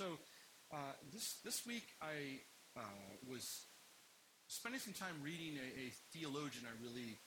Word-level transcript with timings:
So 0.00 0.16
uh, 0.72 0.96
this 1.12 1.44
this 1.44 1.68
week 1.68 1.84
I 2.00 2.40
uh, 2.72 3.12
was 3.28 3.68
spending 4.48 4.80
some 4.80 4.96
time 4.96 5.12
reading 5.20 5.60
a, 5.60 5.68
a 5.76 5.92
theologian 6.08 6.64
I 6.64 6.72
really 6.80 7.20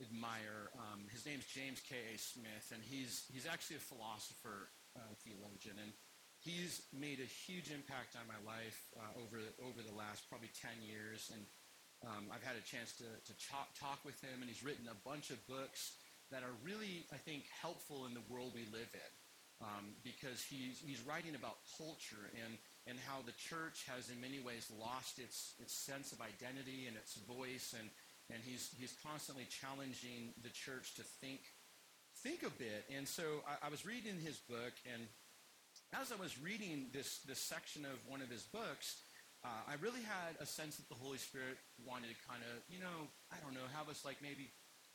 admire. 0.00 0.72
Um, 0.72 1.04
his 1.12 1.28
name's 1.28 1.44
James 1.52 1.84
K. 1.84 2.00
A. 2.00 2.16
Smith, 2.16 2.72
and 2.72 2.80
he's 2.80 3.28
he's 3.28 3.44
actually 3.44 3.76
a 3.76 3.84
philosopher 3.92 4.72
uh, 4.96 5.12
theologian, 5.20 5.76
and 5.76 5.92
he's 6.40 6.88
made 6.96 7.20
a 7.20 7.28
huge 7.28 7.68
impact 7.68 8.16
on 8.16 8.24
my 8.24 8.40
life 8.40 8.88
uh, 8.96 9.20
over 9.20 9.44
over 9.60 9.84
the 9.84 9.92
last 9.92 10.24
probably 10.32 10.48
ten 10.56 10.80
years, 10.80 11.28
and 11.28 11.44
um, 12.08 12.32
I've 12.32 12.40
had 12.40 12.56
a 12.56 12.64
chance 12.64 12.96
to 13.04 13.08
to 13.28 13.32
talk, 13.52 13.68
talk 13.76 14.00
with 14.00 14.16
him, 14.24 14.40
and 14.40 14.48
he's 14.48 14.64
written 14.64 14.88
a 14.88 14.96
bunch 15.04 15.28
of 15.28 15.36
books 15.44 16.00
that 16.32 16.40
are 16.40 16.56
really 16.64 17.04
I 17.12 17.20
think 17.20 17.44
helpful 17.52 18.08
in 18.08 18.16
the 18.16 18.24
world 18.32 18.56
we 18.56 18.64
live 18.72 18.88
in. 18.96 19.12
Um, 19.62 19.94
because 20.02 20.42
he's, 20.42 20.82
he's 20.84 21.00
writing 21.06 21.34
about 21.34 21.56
culture 21.78 22.28
and, 22.44 22.58
and 22.86 22.98
how 23.06 23.22
the 23.24 23.32
church 23.38 23.86
has 23.86 24.10
in 24.10 24.20
many 24.20 24.42
ways 24.42 24.68
lost 24.76 25.18
its, 25.18 25.54
its 25.62 25.72
sense 25.72 26.12
of 26.12 26.20
identity 26.20 26.84
and 26.90 26.98
its 26.98 27.14
voice 27.24 27.72
and, 27.78 27.88
and 28.32 28.40
he's, 28.44 28.70
he's 28.78 28.94
constantly 29.04 29.46
challenging 29.48 30.32
the 30.42 30.50
church 30.50 30.94
to 30.96 31.02
think, 31.02 31.40
think 32.22 32.42
a 32.42 32.50
bit. 32.50 32.84
And 32.94 33.06
so 33.06 33.44
I, 33.44 33.66
I 33.66 33.70
was 33.70 33.84
reading 33.84 34.16
his 34.20 34.38
book, 34.48 34.72
and 34.88 35.04
as 35.92 36.12
I 36.12 36.16
was 36.16 36.40
reading 36.40 36.88
this, 36.92 37.20
this 37.28 37.38
section 37.38 37.84
of 37.84 38.00
one 38.08 38.22
of 38.22 38.30
his 38.30 38.42
books, 38.42 39.02
uh, 39.44 39.68
I 39.68 39.76
really 39.84 40.00
had 40.00 40.40
a 40.40 40.46
sense 40.46 40.76
that 40.76 40.88
the 40.88 40.96
Holy 40.96 41.18
Spirit 41.18 41.60
wanted 41.84 42.08
to 42.08 42.16
kind 42.24 42.40
of, 42.40 42.64
you 42.72 42.80
know, 42.80 43.12
I 43.28 43.36
don't 43.44 43.52
know, 43.52 43.68
have 43.76 43.92
us 43.92 44.04
like 44.04 44.16
maybe 44.22 44.48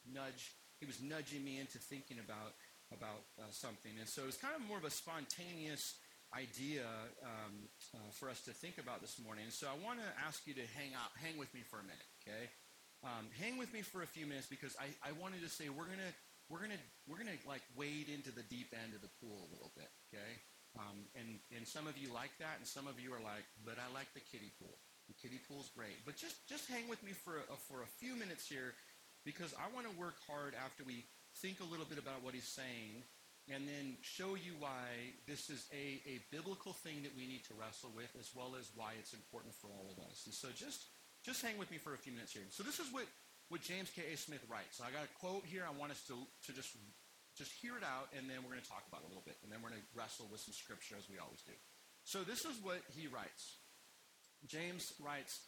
nudge. 0.09 0.58
He 0.81 0.88
was 0.88 1.02
nudging 1.02 1.45
me 1.45 1.59
into 1.59 1.78
thinking 1.78 2.17
about 2.17 2.58
about 2.91 3.25
uh, 3.38 3.49
something, 3.52 3.91
and 3.99 4.07
so 4.07 4.23
it 4.23 4.29
was 4.31 4.38
kind 4.38 4.55
of 4.55 4.66
more 4.67 4.77
of 4.77 4.85
a 4.85 4.91
spontaneous 4.91 5.95
idea 6.35 6.85
um, 7.25 7.66
uh, 7.95 8.09
for 8.13 8.30
us 8.30 8.41
to 8.45 8.52
think 8.52 8.77
about 8.77 9.02
this 9.02 9.17
morning. 9.17 9.49
And 9.49 9.53
so 9.53 9.66
I 9.66 9.77
want 9.81 9.97
to 9.97 10.09
ask 10.21 10.45
you 10.45 10.53
to 10.53 10.66
hang 10.77 10.94
out, 10.94 11.09
hang 11.17 11.41
with 11.41 11.49
me 11.58 11.66
for 11.66 11.81
a 11.81 11.86
minute, 11.86 12.05
okay? 12.22 12.53
Um, 13.02 13.25
hang 13.41 13.58
with 13.58 13.73
me 13.73 13.81
for 13.81 14.03
a 14.03 14.09
few 14.09 14.30
minutes 14.30 14.45
because 14.45 14.75
I, 14.77 14.94
I 15.02 15.17
wanted 15.17 15.41
to 15.41 15.49
say 15.49 15.69
we're 15.69 15.89
gonna 15.89 16.14
we're 16.52 16.61
gonna 16.61 16.81
we're 17.08 17.17
gonna 17.17 17.39
like 17.47 17.64
wade 17.73 18.11
into 18.11 18.30
the 18.30 18.44
deep 18.45 18.75
end 18.75 18.94
of 18.94 19.02
the 19.02 19.09
pool 19.21 19.47
a 19.47 19.52
little 19.53 19.71
bit, 19.73 19.89
okay? 20.11 20.33
Um, 20.77 21.08
and 21.17 21.39
and 21.55 21.66
some 21.66 21.88
of 21.88 21.97
you 21.97 22.14
like 22.14 22.33
that, 22.38 22.61
and 22.61 22.67
some 22.67 22.86
of 22.86 22.99
you 22.99 23.09
are 23.16 23.23
like, 23.23 23.47
but 23.66 23.81
I 23.81 23.88
like 23.94 24.14
the 24.14 24.21
kiddie 24.21 24.53
pool. 24.61 24.77
The 25.09 25.17
kiddie 25.17 25.42
pool's 25.49 25.73
great, 25.73 25.97
but 26.05 26.14
just 26.19 26.45
just 26.45 26.69
hang 26.69 26.86
with 26.86 27.02
me 27.02 27.17
for 27.17 27.42
a, 27.42 27.58
for 27.66 27.81
a 27.81 27.89
few 27.97 28.14
minutes 28.14 28.45
here, 28.45 28.77
because 29.25 29.55
I 29.58 29.66
want 29.73 29.89
to 29.89 29.95
work 29.97 30.21
hard 30.30 30.53
after 30.53 30.83
we 30.86 31.09
think 31.42 31.59
a 31.59 31.68
little 31.68 31.88
bit 31.88 31.98
about 31.98 32.23
what 32.23 32.34
he's 32.34 32.48
saying, 32.48 33.04
and 33.48 33.68
then 33.68 33.98
show 34.02 34.36
you 34.36 34.54
why 34.59 35.16
this 35.28 35.50
is 35.50 35.66
a, 35.73 36.00
a 36.06 36.22
biblical 36.32 36.73
thing 36.73 37.02
that 37.04 37.16
we 37.16 37.26
need 37.26 37.44
to 37.50 37.54
wrestle 37.58 37.90
with, 37.95 38.12
as 38.20 38.30
well 38.36 38.54
as 38.59 38.70
why 38.76 38.94
it's 39.00 39.14
important 39.14 39.56
for 39.56 39.67
all 39.67 39.88
of 39.90 39.98
us. 40.06 40.28
And 40.28 40.34
so 40.34 40.50
just 40.54 40.86
just 41.23 41.44
hang 41.44 41.58
with 41.60 41.72
me 41.72 41.78
for 41.78 41.94
a 41.94 42.00
few 42.00 42.14
minutes 42.14 42.32
here. 42.32 42.44
So 42.50 42.64
this 42.64 42.80
is 42.80 42.88
what, 42.94 43.04
what 43.50 43.62
James 43.62 43.92
K. 43.92 44.04
A. 44.14 44.16
Smith 44.16 44.44
writes. 44.48 44.80
So 44.80 44.88
I 44.88 44.92
got 44.92 45.04
a 45.04 45.12
quote 45.20 45.44
here. 45.44 45.67
I 45.67 45.73
want 45.76 45.92
us 45.92 46.00
to, 46.08 46.16
to 46.16 46.52
just, 46.56 46.80
just 47.36 47.52
hear 47.60 47.76
it 47.76 47.84
out, 47.84 48.08
and 48.16 48.30
then 48.30 48.40
we're 48.40 48.56
going 48.56 48.64
to 48.64 48.72
talk 48.72 48.88
about 48.88 49.04
it 49.04 49.08
a 49.08 49.12
little 49.12 49.26
bit. 49.28 49.36
And 49.44 49.52
then 49.52 49.60
we're 49.60 49.76
going 49.76 49.84
to 49.84 49.92
wrestle 49.92 50.32
with 50.32 50.40
some 50.40 50.56
scripture, 50.56 50.95
as 50.95 51.12
we 51.12 51.20
always 51.20 51.44
do. 51.44 51.56
So 52.08 52.23
this 52.23 52.48
is 52.48 52.56
what 52.64 52.80
he 52.95 53.12
writes. 53.12 53.60
James 54.48 54.95
writes, 55.04 55.44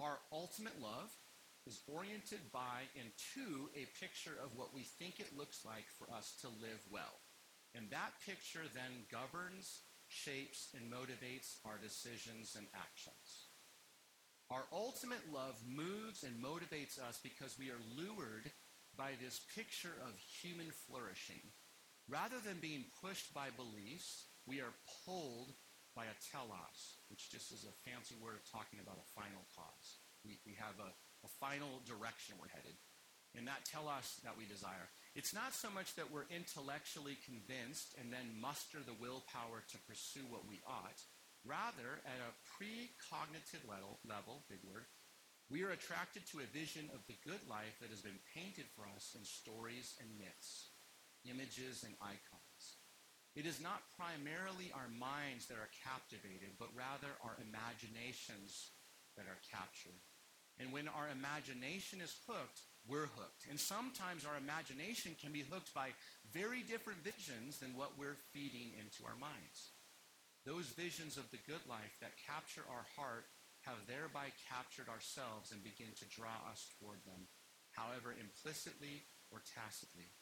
Our 0.00 0.16
ultimate 0.32 0.80
love 0.80 1.12
is 1.66 1.80
oriented 1.88 2.40
by 2.52 2.84
and 2.98 3.08
to 3.34 3.70
a 3.74 3.88
picture 3.98 4.36
of 4.42 4.56
what 4.56 4.74
we 4.74 4.82
think 4.82 5.18
it 5.18 5.36
looks 5.36 5.64
like 5.64 5.86
for 5.98 6.10
us 6.12 6.36
to 6.40 6.48
live 6.60 6.80
well. 6.90 7.20
And 7.74 7.90
that 7.90 8.12
picture 8.24 8.68
then 8.72 9.08
governs, 9.10 9.80
shapes, 10.08 10.68
and 10.76 10.92
motivates 10.92 11.56
our 11.64 11.78
decisions 11.82 12.54
and 12.56 12.66
actions. 12.74 13.48
Our 14.50 14.64
ultimate 14.72 15.32
love 15.32 15.56
moves 15.66 16.22
and 16.22 16.36
motivates 16.36 17.00
us 17.00 17.18
because 17.22 17.58
we 17.58 17.70
are 17.70 17.90
lured 17.96 18.52
by 18.96 19.16
this 19.18 19.40
picture 19.56 19.96
of 20.04 20.14
human 20.18 20.70
flourishing. 20.86 21.42
Rather 22.08 22.36
than 22.44 22.60
being 22.60 22.84
pushed 23.00 23.32
by 23.32 23.48
beliefs, 23.56 24.28
we 24.46 24.60
are 24.60 24.76
pulled 25.04 25.56
by 25.96 26.04
a 26.04 26.20
telos, 26.30 27.00
which 27.08 27.32
just 27.32 27.50
is 27.50 27.64
a 27.64 27.80
fancy 27.88 28.14
word 28.20 28.36
of 28.36 28.44
talking 28.50 28.78
about 28.78 29.00
a 29.00 29.12
final 29.16 29.42
cause. 29.56 30.04
We, 30.22 30.38
we 30.44 30.54
have 30.60 30.76
a, 30.78 30.92
a 31.24 31.36
final 31.40 31.80
direction 31.88 32.36
we're 32.38 32.52
headed. 32.52 32.76
And 33.34 33.48
that 33.50 33.66
us 33.74 34.20
that 34.22 34.38
we 34.38 34.46
desire. 34.46 34.86
It's 35.18 35.34
not 35.34 35.52
so 35.52 35.66
much 35.66 35.98
that 35.98 36.12
we're 36.12 36.30
intellectually 36.30 37.18
convinced 37.26 37.98
and 37.98 38.12
then 38.12 38.38
muster 38.38 38.78
the 38.78 38.94
willpower 39.02 39.66
to 39.66 39.86
pursue 39.90 40.22
what 40.30 40.46
we 40.46 40.62
ought 40.62 41.02
Rather, 41.44 42.00
at 42.08 42.24
a 42.24 42.36
precognitive 42.56 43.68
level, 43.68 44.00
level, 44.08 44.48
big 44.48 44.64
word, 44.64 44.88
we 45.52 45.60
are 45.60 45.76
attracted 45.76 46.24
to 46.32 46.40
a 46.40 46.56
vision 46.56 46.88
of 46.96 47.04
the 47.04 47.20
good 47.20 47.44
life 47.44 47.76
that 47.84 47.92
has 47.92 48.00
been 48.00 48.16
painted 48.32 48.64
for 48.72 48.88
us 48.96 49.12
in 49.12 49.20
stories 49.28 49.92
and 50.00 50.08
myths, 50.16 50.72
images 51.28 51.84
and 51.84 51.92
icons. 52.00 52.80
It 53.36 53.44
is 53.44 53.60
not 53.60 53.84
primarily 53.92 54.72
our 54.72 54.88
minds 54.88 55.44
that 55.52 55.60
are 55.60 55.80
captivated, 55.84 56.56
but 56.56 56.72
rather 56.72 57.12
our 57.20 57.36
imaginations 57.36 58.72
that 59.20 59.28
are 59.28 59.44
captured. 59.52 60.00
And 60.58 60.72
when 60.72 60.86
our 60.86 61.10
imagination 61.10 62.00
is 62.00 62.14
hooked, 62.28 62.62
we're 62.86 63.10
hooked. 63.10 63.48
And 63.50 63.58
sometimes 63.58 64.24
our 64.24 64.36
imagination 64.36 65.16
can 65.18 65.32
be 65.32 65.42
hooked 65.42 65.74
by 65.74 65.96
very 66.30 66.62
different 66.62 67.02
visions 67.02 67.58
than 67.58 67.74
what 67.74 67.98
we're 67.98 68.20
feeding 68.30 68.76
into 68.78 69.02
our 69.08 69.18
minds. 69.18 69.74
Those 70.44 70.76
visions 70.76 71.16
of 71.16 71.30
the 71.32 71.42
good 71.48 71.64
life 71.64 71.96
that 72.04 72.20
capture 72.20 72.62
our 72.68 72.84
heart 72.94 73.24
have 73.64 73.88
thereby 73.88 74.28
captured 74.44 74.92
ourselves 74.92 75.50
and 75.50 75.64
begin 75.64 75.88
to 75.96 76.12
draw 76.12 76.36
us 76.52 76.68
toward 76.76 77.00
them, 77.08 77.24
however 77.72 78.12
implicitly 78.12 79.08
or 79.32 79.40
tacitly. 79.40 80.12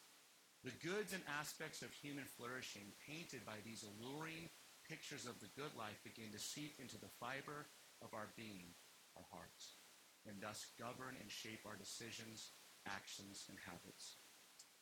The 0.62 0.78
goods 0.78 1.10
and 1.10 1.26
aspects 1.26 1.82
of 1.82 1.90
human 1.90 2.24
flourishing 2.38 2.94
painted 3.02 3.42
by 3.42 3.58
these 3.66 3.82
alluring 3.82 4.46
pictures 4.86 5.26
of 5.26 5.42
the 5.42 5.50
good 5.58 5.74
life 5.74 5.98
begin 6.06 6.30
to 6.30 6.38
seep 6.38 6.78
into 6.78 6.94
the 7.02 7.10
fiber 7.18 7.66
of 7.98 8.14
our 8.14 8.30
being, 8.38 8.70
our 9.18 9.26
hearts, 9.34 9.81
and 10.26 10.40
thus 10.40 10.66
govern 10.78 11.16
and 11.20 11.30
shape 11.30 11.60
our 11.66 11.76
decisions, 11.76 12.50
actions, 12.86 13.46
and 13.48 13.58
habits. 13.66 14.16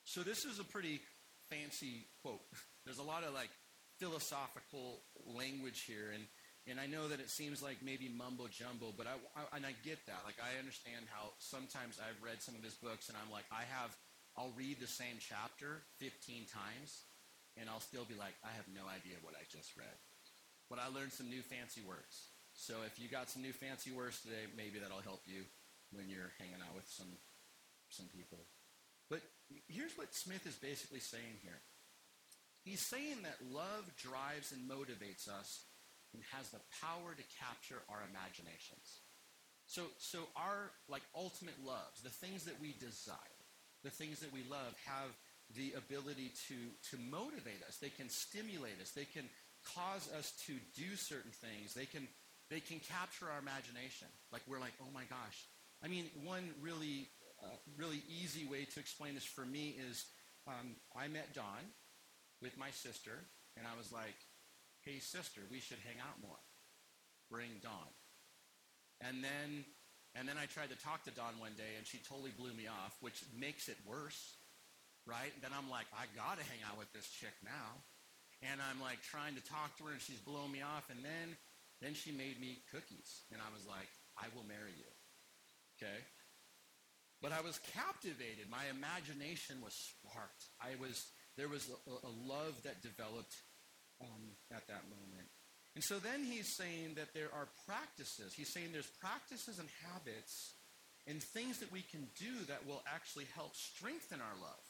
So 0.04 0.22
this 0.22 0.44
is 0.44 0.58
a 0.58 0.64
pretty 0.64 1.00
fancy 1.50 2.06
quote. 2.22 2.44
There's 2.84 2.98
a 2.98 3.06
lot 3.06 3.24
of 3.24 3.34
like 3.34 3.50
philosophical 3.98 5.02
language 5.26 5.84
here, 5.86 6.12
and 6.14 6.24
and 6.68 6.78
I 6.78 6.86
know 6.86 7.08
that 7.08 7.20
it 7.20 7.30
seems 7.30 7.62
like 7.64 7.80
maybe 7.80 8.08
mumbo 8.08 8.46
jumbo, 8.46 8.92
but 8.92 9.08
I, 9.08 9.16
I, 9.34 9.56
and 9.56 9.64
I 9.64 9.72
get 9.82 10.04
that. 10.06 10.22
Like 10.28 10.36
I 10.38 10.60
understand 10.60 11.08
how 11.08 11.32
sometimes 11.40 11.96
I've 11.96 12.20
read 12.20 12.44
some 12.44 12.54
of 12.54 12.62
his 12.62 12.76
books, 12.76 13.08
and 13.08 13.16
I'm 13.16 13.32
like, 13.32 13.48
I 13.48 13.64
have, 13.64 13.96
I'll 14.36 14.52
read 14.54 14.78
the 14.78 14.86
same 14.86 15.16
chapter 15.18 15.82
15 15.98 16.46
times, 16.52 17.08
and 17.56 17.66
I'll 17.66 17.82
still 17.82 18.04
be 18.04 18.14
like, 18.14 18.36
I 18.44 18.52
have 18.54 18.68
no 18.68 18.84
idea 18.86 19.16
what 19.24 19.34
I 19.34 19.48
just 19.48 19.72
read. 19.74 19.98
But 20.68 20.78
I 20.78 20.92
learned 20.92 21.16
some 21.16 21.32
new 21.32 21.42
fancy 21.42 21.80
words. 21.80 22.30
So 22.60 22.84
if 22.84 23.00
you 23.00 23.08
got 23.08 23.32
some 23.32 23.40
new 23.40 23.56
fancy 23.56 23.90
words 23.90 24.20
today, 24.20 24.44
maybe 24.54 24.76
that'll 24.76 25.00
help 25.00 25.24
you 25.24 25.48
when 25.96 26.12
you're 26.12 26.36
hanging 26.36 26.60
out 26.60 26.76
with 26.76 26.84
some 26.92 27.08
some 27.88 28.04
people. 28.12 28.44
But 29.08 29.24
here's 29.66 29.96
what 29.96 30.14
Smith 30.14 30.46
is 30.46 30.60
basically 30.60 31.00
saying 31.00 31.40
here. 31.42 31.58
He's 32.62 32.84
saying 32.84 33.24
that 33.24 33.40
love 33.50 33.88
drives 33.96 34.52
and 34.52 34.68
motivates 34.68 35.24
us 35.26 35.64
and 36.12 36.22
has 36.36 36.50
the 36.50 36.60
power 36.84 37.16
to 37.16 37.24
capture 37.40 37.80
our 37.88 38.04
imaginations. 38.12 39.00
So, 39.64 39.88
so 39.96 40.28
our 40.36 40.70
like 40.86 41.02
ultimate 41.16 41.56
loves, 41.64 42.04
the 42.04 42.12
things 42.12 42.44
that 42.44 42.60
we 42.60 42.76
desire, 42.76 43.40
the 43.82 43.90
things 43.90 44.20
that 44.20 44.36
we 44.36 44.44
love, 44.44 44.76
have 44.84 45.16
the 45.56 45.72
ability 45.80 46.36
to 46.52 46.58
to 46.92 47.00
motivate 47.08 47.64
us. 47.66 47.80
They 47.80 47.88
can 47.88 48.10
stimulate 48.10 48.76
us. 48.84 48.92
They 48.92 49.08
can 49.08 49.24
cause 49.64 50.12
us 50.12 50.32
to 50.46 50.52
do 50.76 50.94
certain 50.96 51.32
things. 51.32 51.72
They 51.72 51.86
can 51.86 52.06
they 52.50 52.60
can 52.60 52.80
capture 52.80 53.30
our 53.30 53.38
imagination. 53.38 54.08
Like 54.32 54.42
we're 54.46 54.60
like, 54.60 54.74
oh 54.82 54.90
my 54.92 55.04
gosh. 55.08 55.46
I 55.82 55.88
mean, 55.88 56.10
one 56.24 56.50
really 56.60 57.08
uh, 57.42 57.56
really 57.78 58.02
easy 58.08 58.44
way 58.44 58.66
to 58.66 58.80
explain 58.80 59.14
this 59.14 59.24
for 59.24 59.46
me 59.46 59.76
is 59.88 60.04
um, 60.46 60.76
I 60.96 61.08
met 61.08 61.32
Dawn 61.32 61.64
with 62.42 62.58
my 62.58 62.70
sister, 62.70 63.16
and 63.56 63.66
I 63.66 63.76
was 63.76 63.92
like, 63.92 64.16
hey, 64.82 64.98
sister, 64.98 65.40
we 65.50 65.60
should 65.60 65.78
hang 65.84 66.00
out 66.00 66.20
more. 66.20 66.40
Bring 67.30 67.60
Dawn. 67.62 67.92
And 69.00 69.24
then, 69.24 69.64
and 70.14 70.28
then 70.28 70.36
I 70.36 70.46
tried 70.46 70.68
to 70.70 70.78
talk 70.80 71.04
to 71.04 71.12
Dawn 71.12 71.36
one 71.38 71.56
day, 71.56 71.76
and 71.76 71.86
she 71.86 71.98
totally 72.04 72.32
blew 72.36 72.52
me 72.52 72.66
off, 72.66 72.96
which 73.00 73.24
makes 73.36 73.68
it 73.68 73.76
worse, 73.86 74.36
right? 75.06 75.32
Then 75.40 75.52
I'm 75.56 75.70
like, 75.70 75.86
I 75.96 76.04
got 76.16 76.36
to 76.36 76.44
hang 76.44 76.60
out 76.68 76.76
with 76.76 76.92
this 76.92 77.08
chick 77.08 77.36
now. 77.44 77.80
And 78.40 78.60
I'm 78.60 78.80
like 78.80 79.04
trying 79.04 79.36
to 79.36 79.44
talk 79.44 79.76
to 79.78 79.84
her, 79.84 79.92
and 79.92 80.00
she's 80.00 80.20
blowing 80.20 80.52
me 80.52 80.64
off. 80.64 80.88
And 80.88 81.04
then, 81.04 81.36
then 81.80 81.94
she 81.94 82.12
made 82.12 82.40
me 82.40 82.62
cookies, 82.70 83.24
and 83.32 83.40
I 83.40 83.48
was 83.52 83.66
like, 83.66 83.88
I 84.16 84.28
will 84.34 84.44
marry 84.44 84.76
you. 84.76 84.92
Okay? 85.76 86.00
But 87.22 87.32
I 87.32 87.40
was 87.40 87.60
captivated. 87.72 88.48
My 88.48 88.68
imagination 88.68 89.60
was 89.64 89.72
sparked. 89.72 90.44
I 90.60 90.76
was 90.80 91.08
there 91.36 91.48
was 91.48 91.70
a, 91.70 92.06
a 92.06 92.12
love 92.26 92.56
that 92.64 92.82
developed 92.82 93.34
um, 94.00 94.36
at 94.52 94.66
that 94.68 94.84
moment. 94.88 95.28
And 95.74 95.84
so 95.84 95.98
then 95.98 96.24
he's 96.24 96.48
saying 96.48 96.94
that 96.96 97.14
there 97.14 97.32
are 97.32 97.48
practices. 97.66 98.34
He's 98.34 98.52
saying 98.52 98.70
there's 98.72 98.90
practices 99.00 99.58
and 99.58 99.68
habits 99.86 100.54
and 101.06 101.22
things 101.22 101.58
that 101.58 101.72
we 101.72 101.82
can 101.82 102.08
do 102.18 102.44
that 102.48 102.66
will 102.66 102.82
actually 102.92 103.26
help 103.34 103.54
strengthen 103.54 104.20
our 104.20 104.36
love. 104.42 104.64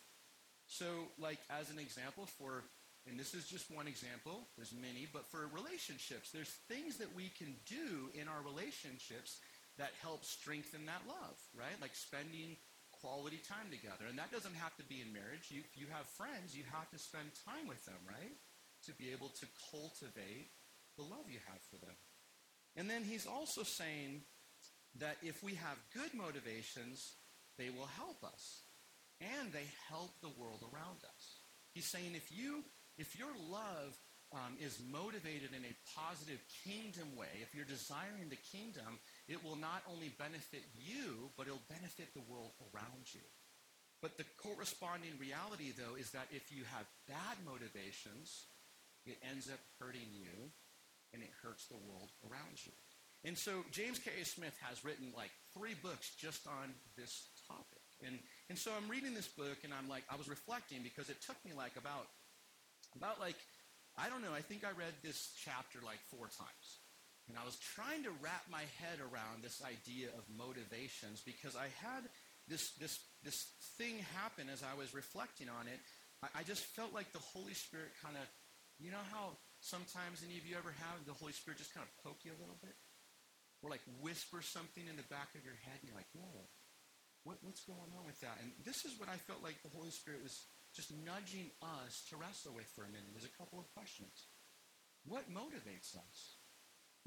So, 0.66 0.86
like, 1.18 1.38
as 1.50 1.70
an 1.70 1.78
example, 1.78 2.28
for, 2.38 2.62
and 3.08 3.18
this 3.18 3.32
is 3.32 3.48
just 3.48 3.72
one 3.72 3.88
example, 3.88 4.48
there's 4.56 4.74
many, 4.76 5.08
but 5.08 5.24
for 5.30 5.48
relationships, 5.48 6.30
there's 6.30 6.52
things 6.68 6.98
that 6.98 7.14
we 7.16 7.32
can 7.32 7.56
do 7.64 8.12
in 8.12 8.28
our 8.28 8.44
relationships 8.44 9.40
that 9.78 9.96
help 10.02 10.24
strengthen 10.24 10.84
that 10.84 11.08
love, 11.08 11.38
right? 11.56 11.80
Like 11.80 11.96
spending 11.96 12.60
quality 13.00 13.40
time 13.48 13.72
together. 13.72 14.04
And 14.04 14.18
that 14.20 14.30
doesn't 14.30 14.54
have 14.60 14.76
to 14.76 14.84
be 14.84 15.00
in 15.00 15.12
marriage. 15.16 15.48
You, 15.48 15.64
you 15.72 15.88
have 15.88 16.04
friends, 16.20 16.52
you 16.52 16.64
have 16.68 16.90
to 16.92 17.00
spend 17.00 17.32
time 17.48 17.64
with 17.64 17.80
them, 17.88 17.98
right? 18.04 18.36
To 18.84 18.92
be 18.92 19.08
able 19.16 19.32
to 19.40 19.46
cultivate 19.72 20.52
the 21.00 21.08
love 21.08 21.24
you 21.32 21.40
have 21.48 21.62
for 21.72 21.80
them. 21.80 21.96
And 22.76 22.88
then 22.88 23.02
he's 23.02 23.26
also 23.26 23.62
saying 23.64 24.20
that 25.00 25.16
if 25.22 25.42
we 25.42 25.54
have 25.54 25.80
good 25.96 26.12
motivations, 26.12 27.16
they 27.56 27.70
will 27.70 27.88
help 27.96 28.22
us 28.22 28.68
and 29.20 29.52
they 29.52 29.68
help 29.88 30.12
the 30.20 30.32
world 30.36 30.60
around 30.72 31.00
us. 31.04 31.40
He's 31.72 31.90
saying 31.90 32.12
if 32.14 32.28
you 32.32 32.64
if 33.00 33.16
your 33.16 33.32
love 33.48 33.96
um, 34.30 34.54
is 34.60 34.78
motivated 34.92 35.56
in 35.56 35.64
a 35.64 35.74
positive 35.96 36.38
kingdom 36.62 37.16
way, 37.16 37.40
if 37.40 37.56
you're 37.56 37.64
desiring 37.64 38.28
the 38.28 38.38
kingdom, 38.52 39.00
it 39.26 39.42
will 39.42 39.56
not 39.56 39.82
only 39.88 40.12
benefit 40.20 40.62
you, 40.76 41.32
but 41.34 41.48
it'll 41.48 41.64
benefit 41.72 42.12
the 42.12 42.22
world 42.28 42.52
around 42.70 43.08
you. 43.10 43.24
But 44.04 44.16
the 44.16 44.28
corresponding 44.36 45.16
reality, 45.18 45.72
though, 45.72 45.96
is 45.96 46.12
that 46.12 46.28
if 46.30 46.52
you 46.52 46.64
have 46.68 46.84
bad 47.08 47.36
motivations, 47.44 48.46
it 49.04 49.18
ends 49.24 49.48
up 49.48 49.60
hurting 49.80 50.12
you 50.12 50.52
and 51.12 51.22
it 51.22 51.32
hurts 51.42 51.66
the 51.66 51.80
world 51.88 52.12
around 52.28 52.60
you. 52.64 52.72
And 53.24 53.36
so 53.36 53.64
James 53.72 53.98
K.A. 53.98 54.24
Smith 54.24 54.56
has 54.60 54.84
written 54.84 55.12
like 55.16 55.30
three 55.52 55.74
books 55.82 56.14
just 56.16 56.46
on 56.46 56.72
this 56.96 57.28
topic. 57.48 57.84
And, 58.04 58.18
and 58.48 58.56
so 58.56 58.72
I'm 58.72 58.88
reading 58.88 59.12
this 59.12 59.28
book 59.28 59.58
and 59.64 59.72
I'm 59.74 59.88
like, 59.88 60.04
I 60.08 60.16
was 60.16 60.28
reflecting 60.28 60.80
because 60.82 61.10
it 61.10 61.20
took 61.20 61.36
me 61.44 61.52
like 61.52 61.76
about, 61.76 62.08
about 62.96 63.20
like, 63.20 63.38
I 63.98 64.08
don't 64.08 64.22
know, 64.22 64.32
I 64.34 64.40
think 64.40 64.64
I 64.64 64.72
read 64.72 64.94
this 65.02 65.34
chapter 65.44 65.78
like 65.84 66.00
four 66.10 66.26
times. 66.26 66.66
And 67.30 67.38
I 67.38 67.46
was 67.46 67.54
trying 67.78 68.02
to 68.02 68.12
wrap 68.18 68.42
my 68.50 68.66
head 68.82 68.98
around 68.98 69.46
this 69.46 69.62
idea 69.62 70.10
of 70.18 70.26
motivations 70.26 71.22
because 71.22 71.54
I 71.54 71.70
had 71.78 72.10
this, 72.50 72.74
this, 72.82 72.98
this 73.22 73.46
thing 73.78 74.02
happen 74.18 74.50
as 74.50 74.66
I 74.66 74.74
was 74.74 74.90
reflecting 74.90 75.46
on 75.46 75.70
it. 75.70 75.78
I, 76.26 76.40
I 76.40 76.42
just 76.42 76.66
felt 76.74 76.90
like 76.90 77.14
the 77.14 77.22
Holy 77.22 77.54
Spirit 77.54 77.94
kind 78.02 78.18
of, 78.18 78.26
you 78.82 78.90
know 78.90 79.04
how 79.14 79.38
sometimes 79.62 80.26
any 80.26 80.42
of 80.42 80.44
you 80.48 80.58
ever 80.58 80.74
have 80.74 81.06
the 81.06 81.14
Holy 81.14 81.30
Spirit 81.30 81.62
just 81.62 81.70
kind 81.70 81.86
of 81.86 81.92
poke 82.02 82.26
you 82.26 82.34
a 82.34 82.40
little 82.42 82.58
bit? 82.58 82.74
Or 83.62 83.70
like 83.70 83.84
whisper 84.02 84.42
something 84.42 84.82
in 84.90 84.98
the 84.98 85.06
back 85.06 85.30
of 85.38 85.46
your 85.46 85.54
head 85.62 85.78
and 85.78 85.86
you're 85.86 86.00
like, 86.00 86.10
whoa, 86.16 86.50
what, 87.22 87.38
what's 87.46 87.62
going 87.62 87.92
on 87.94 88.08
with 88.08 88.18
that? 88.26 88.42
And 88.42 88.50
this 88.64 88.82
is 88.82 88.98
what 88.98 89.06
I 89.06 89.20
felt 89.28 89.44
like 89.44 89.60
the 89.62 89.70
Holy 89.70 89.92
Spirit 89.92 90.24
was 90.24 90.42
just 90.74 90.92
nudging 91.04 91.50
us 91.62 92.04
to 92.10 92.16
wrestle 92.16 92.54
with 92.54 92.66
for 92.74 92.84
a 92.84 92.90
minute. 92.90 93.10
There's 93.12 93.28
a 93.28 93.38
couple 93.38 93.58
of 93.58 93.66
questions. 93.74 94.30
What 95.04 95.26
motivates 95.32 95.96
us? 95.96 96.36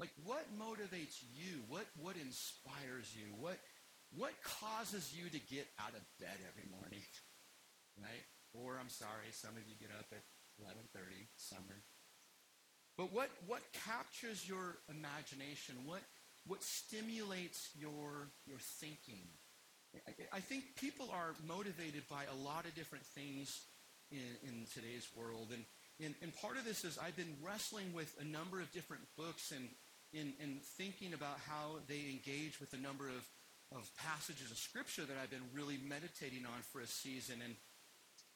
Like 0.00 0.10
what 0.24 0.44
motivates 0.58 1.22
you? 1.32 1.62
What 1.68 1.86
what 1.96 2.16
inspires 2.16 3.14
you? 3.14 3.32
What 3.38 3.58
what 4.16 4.32
causes 4.42 5.14
you 5.14 5.30
to 5.30 5.38
get 5.46 5.66
out 5.78 5.94
of 5.94 6.02
bed 6.20 6.38
every 6.48 6.68
morning? 6.70 7.02
Right? 7.94 8.26
Or 8.54 8.74
I'm 8.80 8.88
sorry, 8.88 9.30
some 9.30 9.54
of 9.54 9.62
you 9.70 9.76
get 9.78 9.94
up 9.96 10.10
at 10.10 10.26
11:30 10.58 11.28
summer. 11.36 11.78
But 12.98 13.12
what 13.12 13.30
what 13.46 13.62
captures 13.86 14.48
your 14.48 14.78
imagination? 14.90 15.76
What 15.86 16.02
what 16.44 16.64
stimulates 16.64 17.70
your 17.78 18.30
your 18.46 18.58
thinking? 18.58 19.28
I 20.32 20.40
think 20.40 20.64
people 20.76 21.08
are 21.12 21.34
motivated 21.46 22.02
by 22.08 22.24
a 22.24 22.36
lot 22.44 22.64
of 22.66 22.74
different 22.74 23.04
things 23.06 23.62
in, 24.10 24.48
in 24.48 24.66
today's 24.72 25.08
world. 25.16 25.48
And, 25.52 25.64
and, 26.04 26.14
and, 26.22 26.34
part 26.36 26.56
of 26.56 26.64
this 26.64 26.84
is 26.84 26.98
I've 26.98 27.16
been 27.16 27.36
wrestling 27.42 27.92
with 27.94 28.14
a 28.20 28.24
number 28.24 28.60
of 28.60 28.72
different 28.72 29.02
books 29.16 29.52
and, 29.52 29.68
and, 30.12 30.32
and 30.42 30.60
thinking 30.60 31.14
about 31.14 31.38
how 31.48 31.78
they 31.88 32.00
engage 32.10 32.60
with 32.60 32.72
a 32.72 32.76
number 32.76 33.06
of, 33.08 33.78
of 33.78 33.90
passages 33.96 34.50
of 34.50 34.58
Scripture 34.58 35.02
that 35.02 35.16
I've 35.22 35.30
been 35.30 35.48
really 35.54 35.78
meditating 35.88 36.44
on 36.46 36.62
for 36.72 36.80
a 36.80 36.86
season. 36.86 37.36
And, 37.42 37.54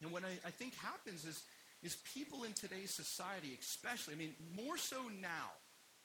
and 0.03 0.13
what 0.13 0.25
I, 0.25 0.39
I 0.47 0.51
think 0.51 0.75
happens 0.77 1.25
is, 1.25 1.43
is 1.83 1.97
people 2.15 2.45
in 2.45 2.53
today's 2.53 2.91
society, 2.91 3.59
especially, 3.61 4.15
I 4.15 4.19
mean, 4.19 4.35
more 4.57 4.77
so 4.77 5.03
now 5.21 5.51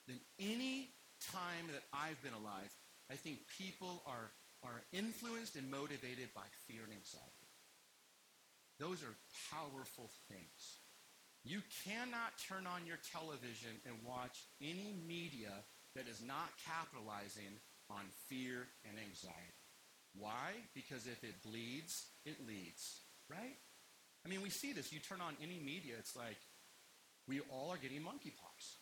than 0.07 0.19
any 0.39 0.89
time 1.31 1.69
that 1.71 1.83
I've 1.94 2.21
been 2.21 2.33
alive, 2.33 2.73
I 3.11 3.15
think 3.15 3.39
people 3.57 4.03
are 4.05 4.31
are 4.63 4.81
influenced 4.92 5.56
and 5.56 5.69
motivated 5.69 6.33
by 6.33 6.48
fear 6.68 6.81
and 6.83 6.94
anxiety. 6.94 7.50
Those 8.80 9.04
are 9.04 9.15
powerful 9.51 10.10
things. 10.27 10.80
You 11.44 11.62
cannot 11.86 12.39
turn 12.48 12.65
on 12.65 12.88
your 12.88 12.98
television 13.12 13.75
and 13.86 13.95
watch 14.07 14.39
any 14.62 14.95
media 15.06 15.51
that 15.95 16.07
is 16.07 16.21
not 16.25 16.50
capitalizing 16.65 17.60
on 17.89 18.04
fear 18.27 18.68
and 18.88 18.95
anxiety. 18.98 19.60
Why? 20.15 20.56
Because 20.74 21.06
if 21.06 21.24
it 21.24 21.44
bleeds, 21.44 22.07
it 22.25 22.38
leads, 22.48 23.01
right? 23.30 23.57
I 24.25 24.30
mean, 24.30 24.42
we 24.42 24.50
see 24.50 24.71
this. 24.71 24.94
You 24.94 25.00
turn 25.00 25.19
on 25.21 25.36
any 25.42 25.60
media, 25.60 25.95
it's 26.00 26.15
like 26.15 26.38
we 27.27 27.42
all 27.51 27.71
are 27.71 27.77
getting 27.77 28.00
monkeypox. 28.00 28.80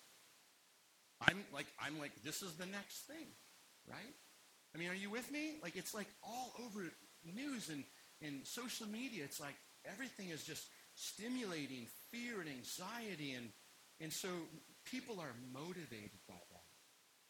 I'm 1.27 1.43
like, 1.53 1.67
I'm 1.79 1.99
like, 1.99 2.11
this 2.23 2.41
is 2.41 2.53
the 2.55 2.65
next 2.65 3.07
thing, 3.07 3.27
right? 3.89 4.13
I 4.73 4.77
mean, 4.77 4.89
are 4.89 4.95
you 4.95 5.09
with 5.09 5.29
me? 5.31 5.59
Like, 5.61 5.75
it's 5.75 5.93
like 5.93 6.07
all 6.23 6.53
over 6.65 6.85
news 7.23 7.69
and, 7.69 7.83
and 8.21 8.45
social 8.47 8.87
media. 8.87 9.23
It's 9.23 9.39
like 9.39 9.55
everything 9.85 10.29
is 10.29 10.43
just 10.43 10.67
stimulating 10.95 11.87
fear 12.11 12.39
and 12.39 12.49
anxiety. 12.49 13.33
And, 13.33 13.49
and 13.99 14.11
so 14.11 14.29
people 14.85 15.19
are 15.19 15.35
motivated 15.53 16.19
by 16.27 16.39
that. 16.51 16.63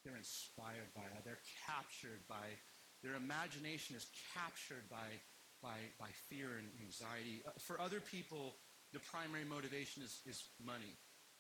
They're 0.03 0.17
inspired 0.17 0.93
by 0.95 1.01
that. 1.13 1.25
They're 1.25 1.41
captured 1.67 2.21
by, 2.27 2.57
their 3.03 3.15
imagination 3.15 3.95
is 3.95 4.07
captured 4.33 4.89
by, 4.89 5.21
by, 5.61 5.77
by 5.99 6.09
fear 6.29 6.57
and 6.57 6.67
anxiety. 6.81 7.41
Uh, 7.45 7.51
for 7.59 7.79
other 7.79 7.99
people, 7.99 8.55
the 8.93 8.99
primary 8.99 9.45
motivation 9.45 10.03
is, 10.03 10.21
is 10.25 10.43
money 10.63 10.97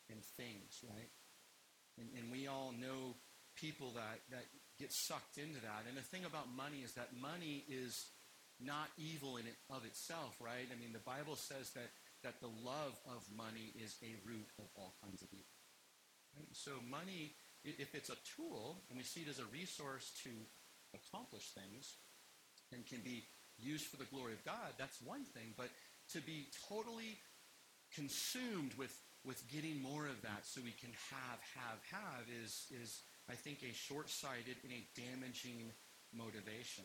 and 0.09 0.23
things, 0.37 0.79
right? 0.83 1.09
And, 1.97 2.07
and 2.17 2.31
we 2.31 2.47
all 2.47 2.73
know 2.77 3.15
people 3.55 3.91
that, 3.95 4.21
that 4.29 4.45
get 4.81 4.91
sucked 4.91 5.37
into 5.37 5.61
that. 5.61 5.85
And 5.85 5.95
the 5.95 6.01
thing 6.01 6.25
about 6.25 6.49
money 6.49 6.81
is 6.81 6.97
that 6.97 7.13
money 7.13 7.63
is 7.69 8.09
not 8.57 8.89
evil 8.97 9.37
in 9.37 9.45
it 9.45 9.57
of 9.69 9.85
itself, 9.85 10.33
right? 10.41 10.65
I 10.65 10.77
mean, 10.81 10.93
the 10.93 11.05
Bible 11.05 11.37
says 11.37 11.69
that, 11.77 11.93
that 12.25 12.41
the 12.41 12.49
love 12.65 12.97
of 13.05 13.21
money 13.29 13.73
is 13.77 13.95
a 14.01 14.17
root 14.25 14.49
of 14.57 14.65
all 14.75 14.97
kinds 15.05 15.21
of 15.21 15.29
evil. 15.31 15.53
Right? 16.33 16.49
So 16.53 16.71
money, 16.89 17.37
if 17.63 17.93
it's 17.93 18.09
a 18.09 18.17
tool, 18.25 18.81
and 18.89 18.97
we 18.97 19.05
see 19.05 19.21
it 19.21 19.29
as 19.29 19.39
a 19.39 19.49
resource 19.53 20.11
to 20.25 20.33
accomplish 20.97 21.53
things, 21.53 21.97
and 22.73 22.85
can 22.87 23.01
be 23.03 23.25
used 23.59 23.85
for 23.85 23.97
the 23.97 24.09
glory 24.09 24.33
of 24.33 24.43
God, 24.45 24.73
that's 24.77 24.97
one 25.03 25.25
thing. 25.25 25.53
But 25.57 25.69
to 26.13 26.21
be 26.21 26.47
totally 26.69 27.19
consumed 27.93 28.73
with, 28.77 28.97
with 29.25 29.41
getting 29.51 29.81
more 29.81 30.07
of 30.07 30.21
that 30.23 30.45
so 30.45 30.61
we 30.63 30.73
can 30.73 30.91
have, 31.11 31.39
have, 31.53 31.79
have 31.91 32.25
is, 32.43 32.65
is 32.71 33.01
I 33.31 33.35
think, 33.35 33.63
a 33.63 33.73
short-sighted 33.73 34.59
and 34.63 34.73
a 34.75 34.83
damaging 34.91 35.71
motivation. 36.11 36.83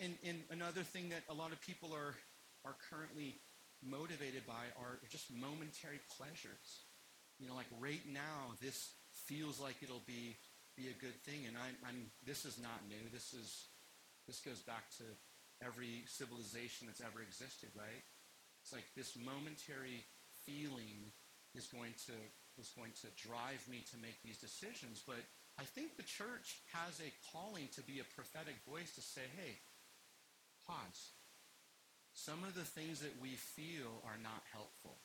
And, 0.00 0.16
and, 0.24 0.40
another 0.48 0.80
thing 0.80 1.10
that 1.10 1.28
a 1.28 1.34
lot 1.36 1.52
of 1.52 1.60
people 1.60 1.92
are, 1.92 2.16
are 2.64 2.76
currently 2.88 3.36
motivated 3.84 4.46
by 4.46 4.72
are 4.80 4.96
just 5.12 5.28
momentary 5.28 6.00
pleasures. 6.16 6.88
You 7.38 7.48
know, 7.48 7.54
like 7.54 7.68
right 7.78 8.00
now, 8.08 8.56
this 8.62 8.96
feels 9.12 9.60
like 9.60 9.76
it'll 9.82 10.06
be, 10.06 10.36
be 10.76 10.88
a 10.88 10.96
good 10.96 11.20
thing. 11.28 11.44
And 11.44 11.56
I'm, 11.60 11.76
I'm, 11.84 12.00
this 12.24 12.48
is 12.48 12.56
not 12.56 12.80
new. 12.88 13.04
This, 13.12 13.34
is, 13.36 13.68
this 14.26 14.40
goes 14.40 14.64
back 14.64 14.88
to 14.96 15.04
every 15.60 16.08
civilization 16.08 16.88
that's 16.88 17.04
ever 17.04 17.20
existed, 17.20 17.68
right? 17.76 18.04
It's 18.64 18.72
like 18.72 18.88
this 18.96 19.12
momentary 19.20 20.08
feeling 20.48 21.12
is 21.54 21.66
going 21.68 21.92
to 22.08 22.16
is 22.58 22.72
going 22.74 22.92
to 23.02 23.08
drive 23.20 23.62
me 23.70 23.82
to 23.90 23.96
make 24.00 24.18
these 24.22 24.38
decisions. 24.38 25.02
But 25.04 25.22
I 25.58 25.64
think 25.64 25.94
the 25.94 26.06
church 26.06 26.62
has 26.74 26.98
a 26.98 27.14
calling 27.30 27.70
to 27.74 27.82
be 27.82 28.02
a 28.02 28.14
prophetic 28.14 28.58
voice 28.66 28.94
to 28.94 29.02
say, 29.02 29.26
hey, 29.38 29.58
pause. 30.66 31.14
Some 32.14 32.46
of 32.46 32.54
the 32.54 32.66
things 32.66 33.02
that 33.02 33.18
we 33.18 33.34
feel 33.34 34.02
are 34.06 34.18
not 34.22 34.42
helpful. 34.54 34.98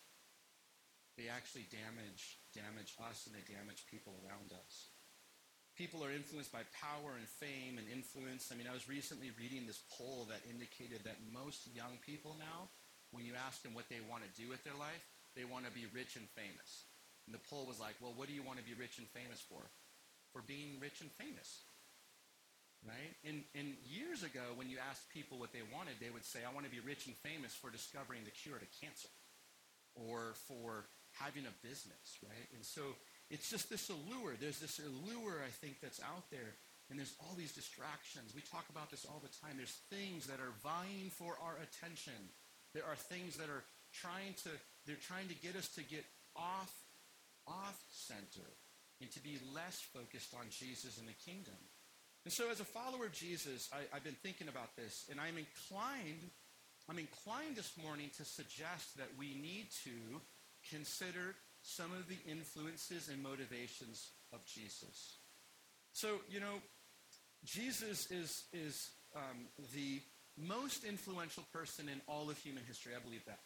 They 1.18 1.28
actually 1.28 1.68
damage, 1.68 2.38
damage 2.54 2.96
us 3.02 3.28
and 3.28 3.34
they 3.36 3.46
damage 3.46 3.90
people 3.90 4.14
around 4.24 4.54
us. 4.54 4.94
People 5.76 6.04
are 6.04 6.14
influenced 6.14 6.52
by 6.52 6.64
power 6.76 7.18
and 7.18 7.28
fame 7.28 7.80
and 7.80 7.88
influence. 7.90 8.52
I 8.52 8.56
mean, 8.56 8.68
I 8.70 8.76
was 8.76 8.88
recently 8.88 9.32
reading 9.40 9.66
this 9.66 9.82
poll 9.90 10.28
that 10.30 10.46
indicated 10.48 11.04
that 11.04 11.20
most 11.32 11.68
young 11.72 11.98
people 12.04 12.36
now, 12.40 12.70
when 13.12 13.26
you 13.26 13.34
ask 13.34 13.64
them 13.64 13.74
what 13.74 13.90
they 13.90 14.04
want 14.06 14.24
to 14.24 14.32
do 14.38 14.48
with 14.48 14.64
their 14.64 14.78
life, 14.78 15.02
they 15.36 15.48
want 15.48 15.66
to 15.66 15.72
be 15.72 15.88
rich 15.92 16.16
and 16.16 16.28
famous 16.36 16.90
And 17.30 17.38
the 17.38 17.46
poll 17.46 17.70
was 17.70 17.78
like, 17.78 17.94
well, 18.02 18.18
what 18.18 18.26
do 18.26 18.34
you 18.34 18.42
want 18.42 18.58
to 18.58 18.66
be 18.66 18.74
rich 18.74 18.98
and 18.98 19.06
famous 19.14 19.38
for? 19.38 19.62
For 20.34 20.42
being 20.42 20.82
rich 20.82 20.98
and 20.98 21.14
famous. 21.14 21.62
Right? 22.82 23.14
And, 23.22 23.46
and 23.54 23.78
years 23.86 24.26
ago, 24.26 24.58
when 24.58 24.66
you 24.66 24.82
asked 24.82 25.14
people 25.14 25.38
what 25.38 25.54
they 25.54 25.62
wanted, 25.70 26.02
they 26.02 26.10
would 26.10 26.26
say, 26.26 26.42
I 26.42 26.50
want 26.50 26.66
to 26.66 26.74
be 26.74 26.82
rich 26.82 27.06
and 27.06 27.14
famous 27.22 27.54
for 27.54 27.70
discovering 27.70 28.26
the 28.26 28.34
cure 28.34 28.58
to 28.58 28.70
cancer 28.82 29.14
or 29.94 30.34
for 30.50 30.90
having 31.22 31.46
a 31.46 31.54
business, 31.62 32.18
right? 32.26 32.50
And 32.58 32.66
so 32.66 32.98
it's 33.30 33.46
just 33.46 33.70
this 33.70 33.94
allure. 33.94 34.34
There's 34.42 34.58
this 34.58 34.82
allure, 34.82 35.46
I 35.46 35.54
think, 35.54 35.86
that's 35.86 36.02
out 36.02 36.26
there. 36.34 36.58
And 36.90 36.98
there's 36.98 37.14
all 37.22 37.38
these 37.38 37.54
distractions. 37.54 38.34
We 38.34 38.42
talk 38.42 38.66
about 38.74 38.90
this 38.90 39.06
all 39.06 39.22
the 39.22 39.30
time. 39.46 39.62
There's 39.62 39.78
things 39.94 40.26
that 40.26 40.42
are 40.42 40.58
vying 40.66 41.14
for 41.14 41.38
our 41.38 41.62
attention. 41.62 42.18
There 42.74 42.90
are 42.90 42.98
things 42.98 43.38
that 43.38 43.54
are 43.54 43.62
trying 43.94 44.34
to, 44.46 44.50
they're 44.90 44.98
trying 44.98 45.30
to 45.30 45.38
get 45.38 45.54
us 45.54 45.70
to 45.78 45.86
get 45.86 46.02
off, 46.36 46.74
off 47.50 47.82
center 47.92 48.48
and 49.02 49.12
to 49.12 49.20
be 49.20 49.40
less 49.54 49.82
focused 49.82 50.34
on 50.34 50.46
Jesus 50.50 50.98
and 50.98 51.08
the 51.08 51.18
kingdom. 51.26 51.58
And 52.26 52.34
so 52.34 52.52
as 52.52 52.60
a 52.60 52.66
follower 52.66 53.06
of 53.06 53.14
Jesus, 53.14 53.70
I, 53.74 53.94
have 53.94 54.04
been 54.04 54.18
thinking 54.22 54.48
about 54.48 54.76
this, 54.76 55.06
and 55.10 55.20
I'm 55.20 55.38
inclined, 55.38 56.30
I'm 56.90 57.00
inclined 57.00 57.56
this 57.56 57.74
morning 57.82 58.12
to 58.18 58.26
suggest 58.26 58.98
that 58.98 59.08
we 59.18 59.36
need 59.42 59.68
to 59.84 60.22
consider 60.70 61.36
some 61.62 61.92
of 61.94 62.08
the 62.08 62.18
influences 62.30 63.10
and 63.10 63.24
motivations 63.24 64.12
of 64.34 64.46
Jesus. 64.46 65.18
So, 65.94 66.20
you 66.30 66.40
know, 66.40 66.62
Jesus 67.46 68.12
is, 68.12 68.44
is 68.54 68.90
um, 69.16 69.48
the 69.74 70.02
most 70.38 70.84
influential 70.84 71.44
person 71.54 71.90
in 71.90 72.02
all 72.08 72.30
of 72.30 72.38
human 72.38 72.64
history. 72.68 72.94
I 72.96 73.04
believe 73.04 73.26
that. 73.26 73.40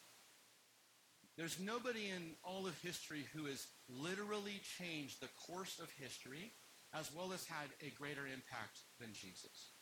There's 1.38 1.60
nobody 1.60 2.10
in 2.14 2.38
all 2.44 2.68
of 2.68 2.78
history 2.82 3.26
who 3.34 3.46
has 3.46 3.66
literally 3.90 4.62
changed 4.78 5.20
the 5.20 5.34
course 5.48 5.80
of 5.80 5.90
history 5.98 6.54
as 6.94 7.10
well 7.10 7.34
as 7.34 7.46
had 7.46 7.74
a 7.82 7.90
greater 7.98 8.28
impact 8.28 8.86
than 9.00 9.10
Jesus. 9.14 9.74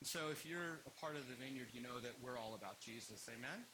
And 0.00 0.06
so 0.06 0.30
if 0.30 0.46
you're 0.46 0.80
a 0.86 0.94
part 1.00 1.16
of 1.16 1.26
the 1.26 1.34
vineyard, 1.34 1.74
you 1.74 1.82
know 1.82 1.98
that 2.00 2.14
we're 2.22 2.38
all 2.38 2.54
about 2.54 2.80
Jesus. 2.80 3.28
Amen? 3.28 3.66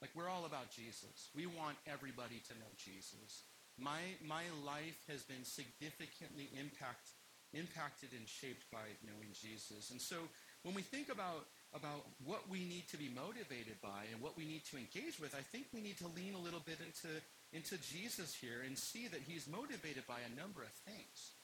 Like 0.00 0.10
we're 0.16 0.28
all 0.28 0.46
about 0.46 0.72
Jesus. 0.72 1.28
We 1.36 1.44
want 1.44 1.76
everybody 1.86 2.40
to 2.48 2.54
know 2.56 2.72
Jesus. 2.80 3.44
My, 3.78 4.00
my 4.24 4.48
life 4.64 5.04
has 5.08 5.22
been 5.22 5.44
significantly 5.44 6.48
impact, 6.58 7.12
impacted 7.52 8.16
and 8.16 8.26
shaped 8.26 8.64
by 8.72 8.88
knowing 9.04 9.36
Jesus. 9.36 9.90
And 9.90 10.00
so 10.00 10.16
when 10.64 10.74
we 10.74 10.82
think 10.82 11.12
about, 11.12 11.44
about 11.74 12.06
what 12.24 12.48
we 12.50 12.64
need 12.64 12.88
to 12.90 12.96
be 12.96 13.10
motivated 13.14 13.78
by 13.80 14.10
and 14.12 14.20
what 14.20 14.36
we 14.36 14.44
need 14.44 14.64
to 14.66 14.76
engage 14.76 15.20
with, 15.20 15.34
I 15.34 15.42
think 15.42 15.66
we 15.72 15.80
need 15.80 15.98
to 15.98 16.10
lean 16.16 16.34
a 16.34 16.42
little 16.42 16.62
bit 16.66 16.78
into, 16.82 17.14
into 17.52 17.78
Jesus 17.78 18.34
here 18.34 18.62
and 18.66 18.76
see 18.76 19.06
that 19.06 19.22
he's 19.26 19.46
motivated 19.46 20.06
by 20.06 20.18
a 20.18 20.40
number 20.40 20.62
of 20.62 20.74
things. 20.82 21.38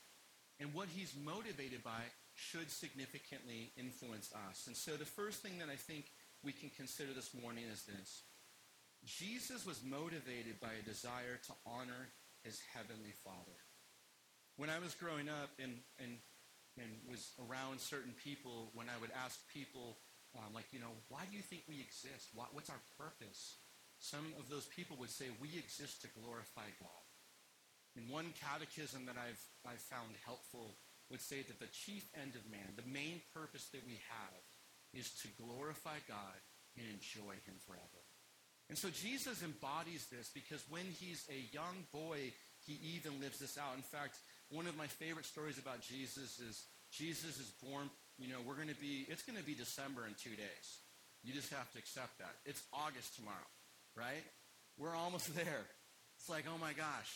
And 0.59 0.75
what 0.75 0.88
he's 0.88 1.14
motivated 1.14 1.85
by 1.85 2.11
should 2.35 2.71
significantly 2.71 3.71
influence 3.76 4.33
us. 4.50 4.66
And 4.66 4.76
so 4.76 4.92
the 4.97 5.04
first 5.04 5.42
thing 5.42 5.59
that 5.59 5.68
I 5.71 5.76
think 5.76 6.06
we 6.42 6.52
can 6.52 6.71
consider 6.71 7.12
this 7.12 7.30
morning 7.40 7.64
is 7.71 7.83
this. 7.85 8.23
Jesus 9.04 9.64
was 9.64 9.80
motivated 9.85 10.59
by 10.61 10.75
a 10.75 10.88
desire 10.88 11.38
to 11.47 11.52
honor 11.66 12.11
his 12.42 12.61
heavenly 12.75 13.14
Father. 13.23 13.59
When 14.56 14.71
I 14.71 14.78
was 14.78 14.95
growing 14.95 15.28
up 15.28 15.50
and, 15.62 15.76
and, 16.00 16.16
and 16.78 16.90
was 17.09 17.30
around 17.49 17.80
certain 17.80 18.14
people, 18.25 18.71
when 18.75 18.88
I 18.88 18.99
would 19.00 19.11
ask 19.25 19.38
people, 19.52 19.99
um, 20.38 20.52
like, 20.55 20.69
you 20.73 20.81
know, 20.81 20.93
why 21.09 21.25
do 21.28 21.37
you 21.37 21.43
think 21.43 21.64
we 21.69 21.81
exist? 21.81 22.31
What, 22.35 22.52
what's 22.52 22.71
our 22.71 22.83
purpose? 22.99 23.57
Some 23.99 24.33
of 24.38 24.49
those 24.49 24.66
people 24.66 24.97
would 25.00 25.11
say, 25.11 25.33
we 25.40 25.57
exist 25.57 26.02
to 26.02 26.09
glorify 26.21 26.69
God. 26.81 27.07
And 27.97 28.12
one 28.12 28.37
catechism 28.37 29.09
that 29.09 29.16
I've, 29.16 29.40
I've 29.64 29.81
found 29.81 30.12
helpful 30.25 30.76
would 31.11 31.25
say 31.25 31.40
that 31.40 31.61
the 31.61 31.73
chief 31.73 32.05
end 32.12 32.37
of 32.37 32.45
man, 32.50 32.76
the 32.76 32.93
main 32.93 33.25
purpose 33.33 33.73
that 33.73 33.87
we 33.87 33.97
have, 34.12 34.43
is 34.93 35.09
to 35.25 35.28
glorify 35.40 35.97
God 36.09 36.38
and 36.76 36.85
enjoy 36.93 37.40
him 37.49 37.57
forever. 37.64 38.02
And 38.69 38.76
so 38.76 38.90
Jesus 38.90 39.43
embodies 39.43 40.07
this 40.11 40.28
because 40.35 40.64
when 40.69 40.85
he's 40.99 41.25
a 41.31 41.55
young 41.55 41.87
boy, 41.93 42.33
he 42.66 42.99
even 42.99 43.21
lives 43.21 43.38
this 43.38 43.57
out. 43.57 43.76
In 43.76 43.87
fact, 43.87 44.19
one 44.50 44.67
of 44.67 44.76
my 44.76 44.87
favorite 44.87 45.26
stories 45.26 45.59
about 45.59 45.81
Jesus 45.81 46.38
is 46.38 46.65
Jesus 46.91 47.38
is 47.38 47.50
born, 47.62 47.91
you 48.19 48.29
know, 48.29 48.38
we're 48.47 48.55
going 48.55 48.73
to 48.73 48.81
be, 48.81 49.07
it's 49.09 49.23
going 49.23 49.38
to 49.38 49.45
be 49.45 49.55
December 49.55 50.07
in 50.07 50.15
two 50.15 50.35
days. 50.37 50.67
You 51.23 51.35
just 51.35 51.53
have 51.53 51.71
to 51.73 51.79
accept 51.79 52.19
that. 52.19 52.35
It's 52.45 52.62
August 52.73 53.17
tomorrow, 53.17 53.50
right? 53.97 54.25
We're 54.79 54.95
almost 54.95 55.35
there. 55.35 55.67
It's 56.19 56.29
like, 56.29 56.45
oh 56.49 56.59
my 56.59 56.73
gosh, 56.73 57.11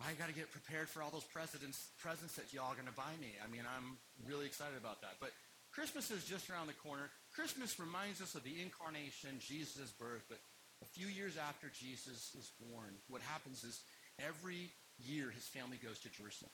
I 0.00 0.16
got 0.18 0.28
to 0.28 0.34
get 0.34 0.50
prepared 0.50 0.88
for 0.88 1.02
all 1.02 1.10
those 1.10 1.28
presents, 1.28 1.92
presents 2.00 2.34
that 2.34 2.52
y'all 2.52 2.72
are 2.72 2.78
going 2.78 2.90
to 2.90 2.96
buy 2.96 3.12
me. 3.20 3.30
I 3.38 3.46
mean, 3.46 3.62
I'm 3.62 3.98
really 4.26 4.46
excited 4.46 4.74
about 4.80 5.02
that. 5.02 5.20
But 5.20 5.30
Christmas 5.70 6.10
is 6.10 6.24
just 6.24 6.50
around 6.50 6.66
the 6.66 6.80
corner. 6.80 7.10
Christmas 7.34 7.78
reminds 7.78 8.20
us 8.20 8.34
of 8.34 8.42
the 8.42 8.60
incarnation, 8.60 9.38
Jesus' 9.38 9.92
birth. 9.92 10.24
But 10.28 10.40
a 10.82 10.86
few 10.86 11.06
years 11.06 11.36
after 11.36 11.70
Jesus 11.70 12.34
is 12.34 12.50
born, 12.58 12.98
what 13.08 13.22
happens 13.22 13.62
is 13.62 13.80
every 14.18 14.72
year 14.98 15.30
his 15.30 15.46
family 15.46 15.78
goes 15.78 16.00
to 16.00 16.10
Jerusalem. 16.10 16.50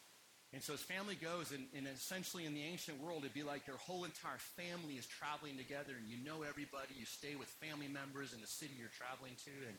And 0.52 0.62
so 0.62 0.72
his 0.72 0.80
family 0.80 1.14
goes, 1.14 1.52
and, 1.52 1.68
and, 1.76 1.86
essentially 1.86 2.46
in 2.46 2.54
the 2.54 2.64
ancient 2.64 3.02
world, 3.04 3.20
it'd 3.20 3.36
be 3.36 3.42
like 3.42 3.66
your 3.66 3.76
whole 3.76 4.04
entire 4.04 4.40
family 4.56 4.96
is 4.96 5.04
traveling 5.04 5.60
together, 5.60 5.92
and 5.92 6.08
you 6.08 6.16
know 6.24 6.40
everybody. 6.40 6.96
You 6.96 7.04
stay 7.04 7.36
with 7.36 7.48
family 7.60 7.88
members 7.88 8.32
in 8.32 8.40
the 8.40 8.48
city 8.48 8.72
you're 8.80 8.88
traveling 8.96 9.36
to. 9.44 9.52
And, 9.68 9.76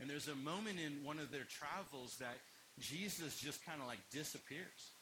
and 0.00 0.04
there's 0.10 0.28
a 0.28 0.36
moment 0.36 0.76
in 0.76 1.00
one 1.08 1.16
of 1.16 1.32
their 1.32 1.48
travels 1.48 2.20
that 2.20 2.36
Jesus 2.76 3.40
just 3.40 3.64
kind 3.64 3.80
of 3.80 3.88
like 3.88 4.02
disappears. 4.12 4.92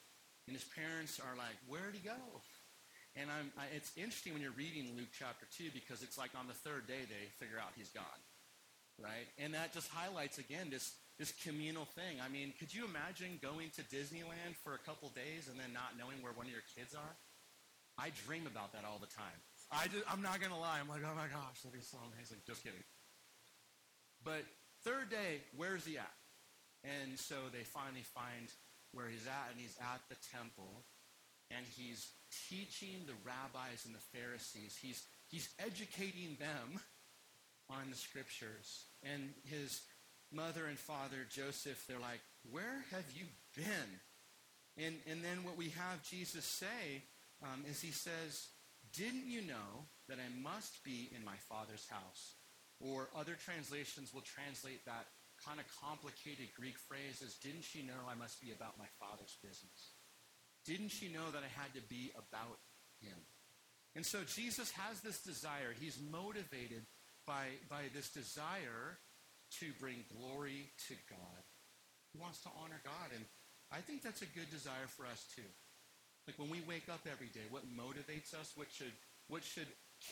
And 0.47 0.55
his 0.55 0.67
parents 0.71 1.19
are 1.19 1.35
like, 1.35 1.59
where'd 1.67 1.99
he 1.99 2.03
go? 2.07 2.23
And 3.19 3.27
I, 3.29 3.43
it's 3.75 3.91
interesting 3.99 4.33
when 4.33 4.43
you're 4.43 4.57
reading 4.57 4.95
Luke 4.97 5.13
chapter 5.13 5.47
2 5.59 5.75
because 5.75 6.03
it's 6.03 6.17
like 6.17 6.31
on 6.39 6.47
the 6.47 6.57
third 6.57 6.87
day 6.87 7.03
they 7.11 7.27
figure 7.43 7.59
out 7.59 7.75
he's 7.77 7.91
gone. 7.91 8.23
Right? 9.03 9.27
And 9.39 9.55
that 9.55 9.75
just 9.75 9.91
highlights 9.91 10.39
again 10.39 10.71
this, 10.71 10.95
this 11.19 11.33
communal 11.43 11.85
thing. 11.85 12.23
I 12.23 12.31
mean, 12.31 12.55
could 12.59 12.73
you 12.73 12.87
imagine 12.87 13.43
going 13.43 13.75
to 13.75 13.83
Disneyland 13.91 14.55
for 14.63 14.75
a 14.75 14.83
couple 14.87 15.11
days 15.11 15.51
and 15.51 15.59
then 15.59 15.75
not 15.75 15.99
knowing 15.99 16.23
where 16.23 16.33
one 16.33 16.47
of 16.47 16.53
your 16.53 16.65
kids 16.79 16.95
are? 16.95 17.15
I 17.99 18.15
dream 18.25 18.47
about 18.47 18.73
that 18.73 18.87
all 18.87 19.03
the 19.03 19.11
time. 19.11 19.39
I 19.73 19.89
just, 19.89 20.05
I'm 20.07 20.23
not 20.23 20.41
to 20.41 20.55
lie. 20.55 20.79
I'm 20.81 20.89
like, 20.89 21.03
oh 21.05 21.17
my 21.17 21.29
gosh, 21.29 21.61
that'd 21.65 21.75
be 21.75 21.85
so 21.85 21.99
amazing. 22.13 22.39
Just 22.47 22.63
kidding. 22.63 22.85
But 24.25 24.45
third 24.85 25.11
day, 25.11 25.43
where's 25.57 25.85
he 25.85 25.99
at? 25.99 26.13
And 26.85 27.19
so 27.19 27.37
they 27.53 27.65
finally 27.65 28.05
find 28.05 28.49
where 28.93 29.09
he's 29.09 29.27
at, 29.27 29.49
and 29.51 29.59
he's 29.59 29.77
at 29.81 30.03
the 30.09 30.17
temple, 30.37 30.85
and 31.51 31.65
he's 31.77 32.11
teaching 32.49 33.07
the 33.07 33.17
rabbis 33.25 33.87
and 33.87 33.95
the 33.95 34.05
Pharisees. 34.13 34.77
He's, 34.81 35.07
he's 35.29 35.49
educating 35.59 36.37
them 36.39 36.81
on 37.81 37.91
the 37.91 37.97
scriptures. 37.97 38.85
And 39.03 39.31
his 39.45 39.83
mother 40.33 40.67
and 40.67 40.79
father, 40.79 41.27
Joseph, 41.31 41.85
they're 41.87 41.99
like, 41.99 42.21
Where 42.51 42.85
have 42.91 43.05
you 43.17 43.27
been? 43.57 44.01
And, 44.79 44.97
and 45.07 45.23
then 45.23 45.45
what 45.45 45.59
we 45.59 45.69
have 45.71 46.03
Jesus 46.03 46.45
say 46.45 47.05
um, 47.43 47.65
is 47.69 47.81
he 47.81 47.91
says, 47.91 48.49
Didn't 48.95 49.27
you 49.27 49.43
know 49.43 49.87
that 50.09 50.19
I 50.19 50.43
must 50.43 50.83
be 50.85 51.11
in 51.15 51.25
my 51.25 51.37
father's 51.49 51.87
house? 51.89 52.35
Or 52.81 53.09
other 53.17 53.35
translations 53.35 54.13
will 54.13 54.27
translate 54.27 54.85
that 54.87 55.07
kind 55.45 55.61
of 55.61 55.67
complicated 55.83 56.55
Greek 56.55 56.79
phrase 56.79 57.23
is, 57.23 57.35
didn't 57.43 57.65
she 57.65 57.83
know 57.83 58.07
I 58.09 58.15
must 58.15 58.41
be 58.41 58.53
about 58.53 58.79
my 58.79 58.91
father's 58.99 59.37
business? 59.43 59.99
Didn't 60.67 60.91
she 60.91 61.09
know 61.09 61.31
that 61.33 61.43
I 61.43 61.51
had 61.61 61.75
to 61.75 61.83
be 61.89 62.13
about 62.15 62.59
him? 63.01 63.19
And 63.95 64.07
so 64.07 64.23
Jesus 64.25 64.71
has 64.73 65.01
this 65.01 65.21
desire. 65.21 65.75
He's 65.79 65.99
motivated 66.11 66.87
by, 67.27 67.59
by 67.69 67.89
this 67.95 68.11
desire 68.11 68.99
to 69.61 69.67
bring 69.81 70.05
glory 70.17 70.71
to 70.89 70.95
God. 71.09 71.43
He 72.13 72.19
wants 72.19 72.41
to 72.43 72.51
honor 72.63 72.81
God. 72.85 73.13
And 73.15 73.25
I 73.71 73.81
think 73.81 74.03
that's 74.03 74.23
a 74.23 74.35
good 74.37 74.51
desire 74.51 74.89
for 74.89 75.07
us 75.07 75.25
too. 75.35 75.49
Like 76.27 76.39
when 76.39 76.51
we 76.51 76.61
wake 76.69 76.89
up 76.89 77.07
every 77.11 77.29
day, 77.29 77.45
what 77.51 77.65
motivates 77.67 78.33
us, 78.35 78.53
what 78.55 78.69
should, 78.71 78.93
what 79.29 79.43
should 79.45 79.69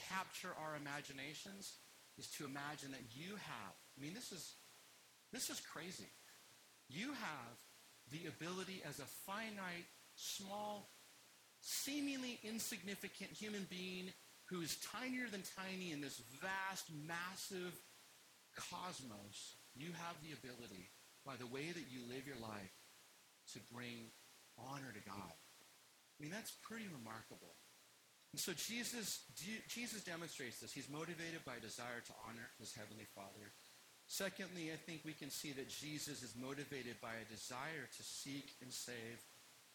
capture 0.08 0.52
our 0.58 0.76
imaginations 0.76 1.74
is 2.18 2.26
to 2.38 2.44
imagine 2.44 2.90
that 2.92 3.06
you 3.14 3.36
have, 3.36 3.74
I 3.96 4.02
mean, 4.02 4.14
this 4.14 4.32
is 4.32 4.54
this 5.32 5.48
is 5.48 5.60
crazy. 5.60 6.10
You 6.88 7.12
have 7.12 7.54
the 8.10 8.28
ability 8.28 8.82
as 8.88 8.98
a 8.98 9.06
finite, 9.26 9.86
small, 10.16 10.90
seemingly 11.60 12.40
insignificant 12.42 13.30
human 13.30 13.66
being 13.70 14.12
who 14.50 14.60
is 14.60 14.76
tinier 14.82 15.30
than 15.30 15.42
tiny 15.56 15.92
in 15.92 16.00
this 16.00 16.20
vast, 16.42 16.90
massive 17.06 17.72
cosmos, 18.58 19.54
you 19.74 19.94
have 19.94 20.18
the 20.26 20.34
ability, 20.34 20.90
by 21.24 21.38
the 21.38 21.46
way 21.46 21.70
that 21.70 21.86
you 21.88 22.02
live 22.10 22.26
your 22.26 22.40
life, 22.42 22.74
to 23.54 23.58
bring 23.72 24.10
honor 24.58 24.90
to 24.92 25.02
God. 25.06 25.32
I 25.32 26.16
mean, 26.18 26.34
that's 26.34 26.52
pretty 26.66 26.90
remarkable. 26.90 27.54
And 28.34 28.38
so 28.38 28.52
Jesus, 28.52 29.24
Jesus 29.66 30.02
demonstrates 30.02 30.60
this. 30.60 30.72
He's 30.72 30.90
motivated 30.90 31.46
by 31.46 31.56
a 31.56 31.62
desire 31.62 32.02
to 32.04 32.12
honor 32.28 32.50
his 32.58 32.74
heavenly 32.74 33.06
Father 33.14 33.54
Secondly, 34.10 34.74
I 34.74 34.78
think 34.90 35.06
we 35.06 35.14
can 35.14 35.30
see 35.30 35.54
that 35.54 35.70
Jesus 35.70 36.26
is 36.26 36.34
motivated 36.34 36.98
by 36.98 37.14
a 37.14 37.30
desire 37.30 37.86
to 37.86 38.02
seek 38.02 38.58
and 38.58 38.66
save 38.66 39.22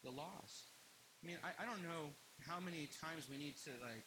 the 0.04 0.12
lost. 0.12 0.76
I 1.24 1.28
mean, 1.28 1.40
I, 1.40 1.64
I 1.64 1.64
don't 1.64 1.80
know 1.88 2.12
how 2.44 2.60
many 2.60 2.92
times 3.00 3.32
we 3.32 3.40
need 3.40 3.56
to, 3.64 3.72
like, 3.80 4.04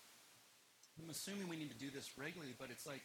I'm 1.03 1.11
assuming 1.11 1.49
we 1.49 1.57
need 1.57 1.71
to 1.71 1.79
do 1.79 1.91
this 1.91 2.11
regularly, 2.19 2.55
but 2.59 2.71
it's 2.71 2.87
like 2.87 3.03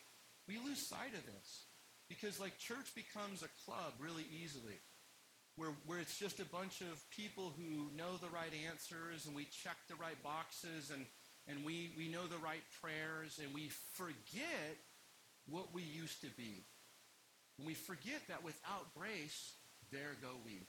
we 0.47 0.57
lose 0.57 0.85
sight 0.85 1.13
of 1.13 1.25
this. 1.25 1.65
Because, 2.09 2.39
like, 2.39 2.57
church 2.57 2.93
becomes 2.95 3.43
a 3.43 3.49
club 3.65 3.93
really 3.99 4.25
easily 4.43 4.77
where, 5.55 5.71
where 5.85 5.99
it's 5.99 6.17
just 6.17 6.39
a 6.39 6.45
bunch 6.45 6.81
of 6.81 7.09
people 7.09 7.53
who 7.57 7.95
know 7.95 8.17
the 8.17 8.29
right 8.29 8.51
answers 8.69 9.25
and 9.25 9.35
we 9.35 9.45
check 9.45 9.77
the 9.87 9.95
right 9.95 10.21
boxes 10.21 10.91
and, 10.91 11.05
and 11.47 11.65
we, 11.65 11.91
we 11.97 12.09
know 12.09 12.27
the 12.27 12.37
right 12.37 12.63
prayers 12.81 13.39
and 13.41 13.53
we 13.53 13.69
forget 13.93 14.77
what 15.47 15.73
we 15.73 15.81
used 15.81 16.21
to 16.21 16.29
be. 16.35 16.65
And 17.57 17.67
we 17.67 17.73
forget 17.73 18.21
that 18.27 18.43
without 18.43 18.93
grace, 18.97 19.53
there 19.91 20.17
go 20.21 20.29
we. 20.45 20.67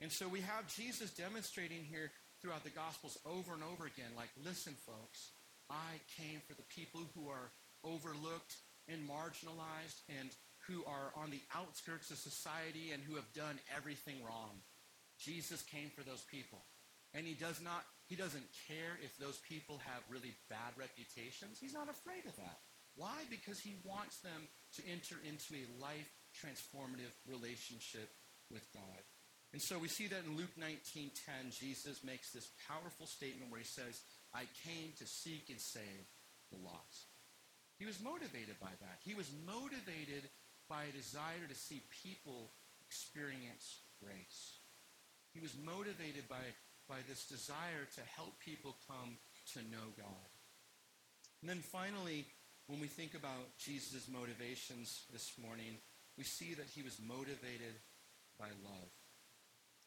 And 0.00 0.10
so 0.10 0.28
we 0.28 0.40
have 0.40 0.74
Jesus 0.74 1.10
demonstrating 1.10 1.84
here 1.88 2.10
throughout 2.40 2.64
the 2.64 2.70
Gospels 2.70 3.18
over 3.26 3.54
and 3.54 3.62
over 3.62 3.86
again, 3.86 4.10
like, 4.16 4.30
listen, 4.44 4.74
folks, 4.86 5.30
I 5.70 6.02
came 6.18 6.42
for 6.46 6.54
the 6.54 6.66
people 6.68 7.00
who 7.14 7.28
are 7.28 7.54
overlooked 7.84 8.56
and 8.88 9.08
marginalized 9.08 10.02
and 10.20 10.30
who 10.66 10.84
are 10.84 11.14
on 11.16 11.30
the 11.30 11.40
outskirts 11.54 12.10
of 12.10 12.18
society 12.18 12.90
and 12.92 13.02
who 13.02 13.14
have 13.14 13.32
done 13.32 13.58
everything 13.74 14.18
wrong. 14.26 14.60
Jesus 15.18 15.62
came 15.62 15.90
for 15.94 16.02
those 16.02 16.24
people. 16.30 16.58
And 17.14 17.26
he 17.26 17.34
does 17.34 17.60
not, 17.60 17.82
he 18.06 18.14
doesn't 18.14 18.46
care 18.68 18.98
if 19.02 19.16
those 19.18 19.38
people 19.48 19.80
have 19.82 20.02
really 20.10 20.34
bad 20.48 20.74
reputations. 20.76 21.58
He's 21.58 21.74
not 21.74 21.90
afraid 21.90 22.26
of 22.26 22.36
that. 22.36 22.58
Why? 22.94 23.26
Because 23.30 23.58
he 23.58 23.76
wants 23.84 24.18
them 24.20 24.46
to 24.76 24.82
enter 24.86 25.16
into 25.26 25.54
a 25.54 25.66
life 25.82 26.10
transformative 26.34 27.14
relationship 27.26 28.10
with 28.50 28.62
God. 28.74 29.02
And 29.52 29.62
so 29.62 29.78
we 29.78 29.88
see 29.88 30.06
that 30.06 30.24
in 30.24 30.36
Luke 30.36 30.54
19:10, 30.54 31.50
Jesus 31.50 32.04
makes 32.04 32.30
this 32.30 32.50
powerful 32.68 33.06
statement 33.06 33.50
where 33.50 33.60
he 33.60 33.66
says, 33.66 34.00
I 34.34 34.44
came 34.66 34.92
to 34.98 35.06
seek 35.06 35.50
and 35.50 35.60
save 35.60 36.06
the 36.50 36.58
lost. 36.58 37.10
He 37.78 37.86
was 37.86 38.02
motivated 38.02 38.60
by 38.60 38.70
that. 38.80 39.00
He 39.02 39.14
was 39.14 39.30
motivated 39.46 40.28
by 40.68 40.84
a 40.84 40.96
desire 40.96 41.48
to 41.48 41.54
see 41.54 41.82
people 42.04 42.52
experience 42.86 43.80
grace. 44.02 44.58
He 45.32 45.40
was 45.40 45.54
motivated 45.64 46.28
by, 46.28 46.42
by 46.88 46.98
this 47.08 47.26
desire 47.26 47.86
to 47.94 48.02
help 48.16 48.38
people 48.38 48.76
come 48.86 49.16
to 49.54 49.60
know 49.70 49.94
God. 49.96 50.30
And 51.40 51.48
then 51.48 51.60
finally, 51.60 52.26
when 52.66 52.80
we 52.80 52.86
think 52.86 53.14
about 53.14 53.56
Jesus' 53.58 54.06
motivations 54.12 55.06
this 55.12 55.32
morning, 55.40 55.78
we 56.18 56.24
see 56.24 56.54
that 56.54 56.68
he 56.68 56.82
was 56.82 57.00
motivated 57.00 57.74
by 58.38 58.46
love. 58.62 58.90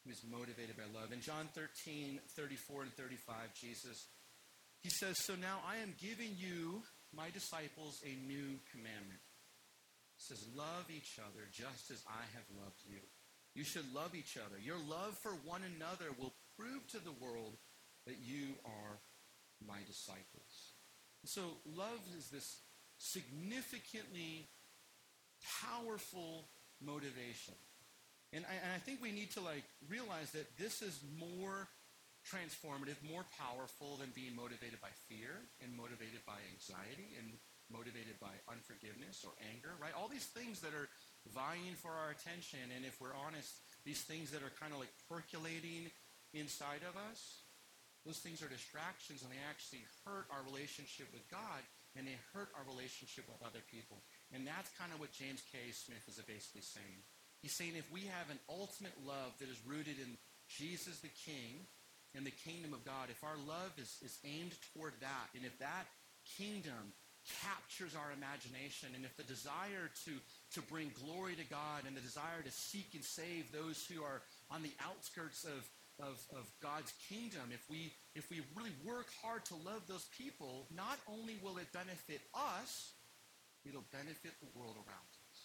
He 0.02 0.10
was 0.10 0.20
motivated 0.28 0.76
by 0.76 0.84
love. 0.92 1.12
In 1.12 1.20
John 1.20 1.48
13, 1.54 2.20
34 2.36 2.82
and 2.82 2.92
35, 2.92 3.54
Jesus, 3.54 4.06
he 4.84 4.90
says, 4.90 5.16
So 5.18 5.32
now 5.34 5.64
I 5.66 5.78
am 5.78 5.96
giving 5.98 6.36
you, 6.36 6.82
my 7.16 7.30
disciples, 7.30 8.04
a 8.04 8.12
new 8.28 8.60
commandment. 8.70 9.24
He 10.20 10.22
says, 10.28 10.44
Love 10.54 10.84
each 10.94 11.18
other 11.18 11.48
just 11.50 11.90
as 11.90 12.04
I 12.06 12.20
have 12.36 12.44
loved 12.62 12.84
you. 12.86 13.00
You 13.54 13.64
should 13.64 13.88
love 13.94 14.14
each 14.14 14.36
other. 14.36 14.60
Your 14.60 14.76
love 14.76 15.16
for 15.22 15.32
one 15.48 15.62
another 15.64 16.12
will 16.20 16.34
prove 16.58 16.86
to 16.88 16.98
the 16.98 17.16
world 17.24 17.56
that 18.06 18.16
you 18.22 18.52
are 18.64 18.98
my 19.66 19.78
disciples. 19.86 20.76
So 21.24 21.40
love 21.74 22.00
is 22.18 22.28
this 22.28 22.60
significantly 22.98 24.48
powerful 25.62 26.48
motivation. 26.84 27.54
And 28.34 28.44
I, 28.44 28.54
and 28.62 28.72
I, 28.74 28.78
think 28.78 29.00
we 29.00 29.12
need 29.12 29.30
to 29.32 29.40
like 29.40 29.64
realize 29.88 30.32
that 30.32 30.58
this 30.58 30.82
is 30.82 31.00
more 31.18 31.68
transformative, 32.24 32.96
more 33.04 33.24
powerful 33.36 34.00
than 34.00 34.08
being 34.16 34.32
motivated 34.32 34.80
by 34.80 34.90
fear 35.08 35.44
and 35.60 35.70
motivated 35.76 36.24
by 36.24 36.40
anxiety 36.52 37.12
and 37.20 37.36
motivated 37.72 38.16
by 38.20 38.32
unforgiveness 38.48 39.24
or 39.24 39.32
anger, 39.52 39.72
right? 39.80 39.92
All 39.96 40.08
these 40.08 40.28
things 40.32 40.60
that 40.60 40.72
are 40.72 40.88
vying 41.32 41.76
for 41.76 41.92
our 41.92 42.12
attention. 42.12 42.60
And 42.76 42.84
if 42.84 43.00
we're 43.00 43.16
honest, 43.16 43.60
these 43.84 44.04
things 44.04 44.32
that 44.32 44.44
are 44.44 44.52
kind 44.60 44.72
of 44.72 44.80
like 44.80 44.92
percolating 45.08 45.88
inside 46.32 46.84
of 46.84 46.96
us, 46.96 47.44
those 48.04 48.20
things 48.20 48.44
are 48.44 48.52
distractions 48.52 49.24
and 49.24 49.32
they 49.32 49.40
actually 49.48 49.84
hurt 50.04 50.28
our 50.28 50.44
relationship 50.44 51.08
with 51.12 51.24
God 51.32 51.64
and 51.96 52.04
they 52.04 52.18
hurt 52.36 52.52
our 52.52 52.66
relationship 52.68 53.24
with 53.24 53.40
other 53.40 53.64
people. 53.72 54.04
And 54.32 54.44
that's 54.44 54.68
kind 54.76 54.92
of 54.92 55.00
what 55.00 55.14
James 55.14 55.40
K. 55.48 55.72
Smith 55.72 56.04
is 56.04 56.20
basically 56.24 56.64
saying. 56.64 57.00
He's 57.40 57.56
saying 57.56 57.76
if 57.76 57.88
we 57.92 58.08
have 58.12 58.28
an 58.28 58.40
ultimate 58.48 58.96
love 59.04 59.36
that 59.40 59.48
is 59.48 59.60
rooted 59.64 59.96
in 60.00 60.16
Jesus 60.48 61.00
the 61.00 61.12
King 61.12 61.64
and 62.14 62.24
the 62.24 62.34
kingdom 62.46 62.72
of 62.72 62.84
God, 62.84 63.10
if 63.10 63.22
our 63.24 63.36
love 63.46 63.74
is, 63.78 63.98
is 64.02 64.18
aimed 64.24 64.54
toward 64.72 64.94
that, 65.00 65.26
and 65.34 65.44
if 65.44 65.58
that 65.58 65.86
kingdom 66.38 66.94
captures 67.42 67.96
our 67.96 68.12
imagination, 68.12 68.92
and 68.94 69.04
if 69.04 69.16
the 69.16 69.24
desire 69.24 69.90
to, 70.04 70.12
to 70.52 70.60
bring 70.68 70.92
glory 71.04 71.34
to 71.34 71.46
God 71.48 71.88
and 71.88 71.96
the 71.96 72.04
desire 72.04 72.42
to 72.44 72.52
seek 72.52 72.94
and 72.94 73.02
save 73.02 73.50
those 73.50 73.86
who 73.88 74.02
are 74.02 74.22
on 74.50 74.62
the 74.62 74.72
outskirts 74.84 75.44
of, 75.44 75.64
of, 75.98 76.20
of 76.36 76.44
God's 76.62 76.92
kingdom, 77.08 77.48
if 77.50 77.64
we, 77.70 77.92
if 78.14 78.28
we 78.30 78.42
really 78.54 78.76
work 78.84 79.08
hard 79.22 79.44
to 79.46 79.54
love 79.64 79.82
those 79.88 80.06
people, 80.16 80.66
not 80.74 80.98
only 81.08 81.36
will 81.42 81.56
it 81.56 81.72
benefit 81.72 82.20
us, 82.34 82.92
it'll 83.64 83.88
benefit 83.90 84.36
the 84.40 84.52
world 84.58 84.76
around 84.76 85.10
us. 85.32 85.38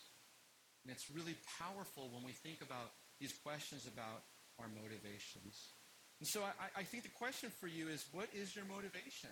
And 0.84 0.92
it's 0.92 1.10
really 1.10 1.36
powerful 1.60 2.12
when 2.12 2.24
we 2.24 2.32
think 2.32 2.62
about 2.62 2.92
these 3.20 3.34
questions 3.44 3.88
about 3.88 4.24
our 4.60 4.68
motivations. 4.76 5.79
And 6.20 6.28
so 6.28 6.42
I, 6.44 6.82
I 6.82 6.84
think 6.84 7.04
the 7.04 7.16
question 7.16 7.50
for 7.60 7.68
you 7.68 7.88
is 7.88 8.06
what 8.12 8.28
is 8.34 8.56
your 8.56 8.66
motivation? 8.66 9.32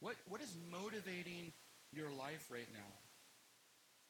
What, 0.00 0.16
what 0.28 0.40
is 0.40 0.52
motivating 0.70 1.52
your 1.92 2.10
life 2.10 2.48
right 2.50 2.68
now? 2.72 2.92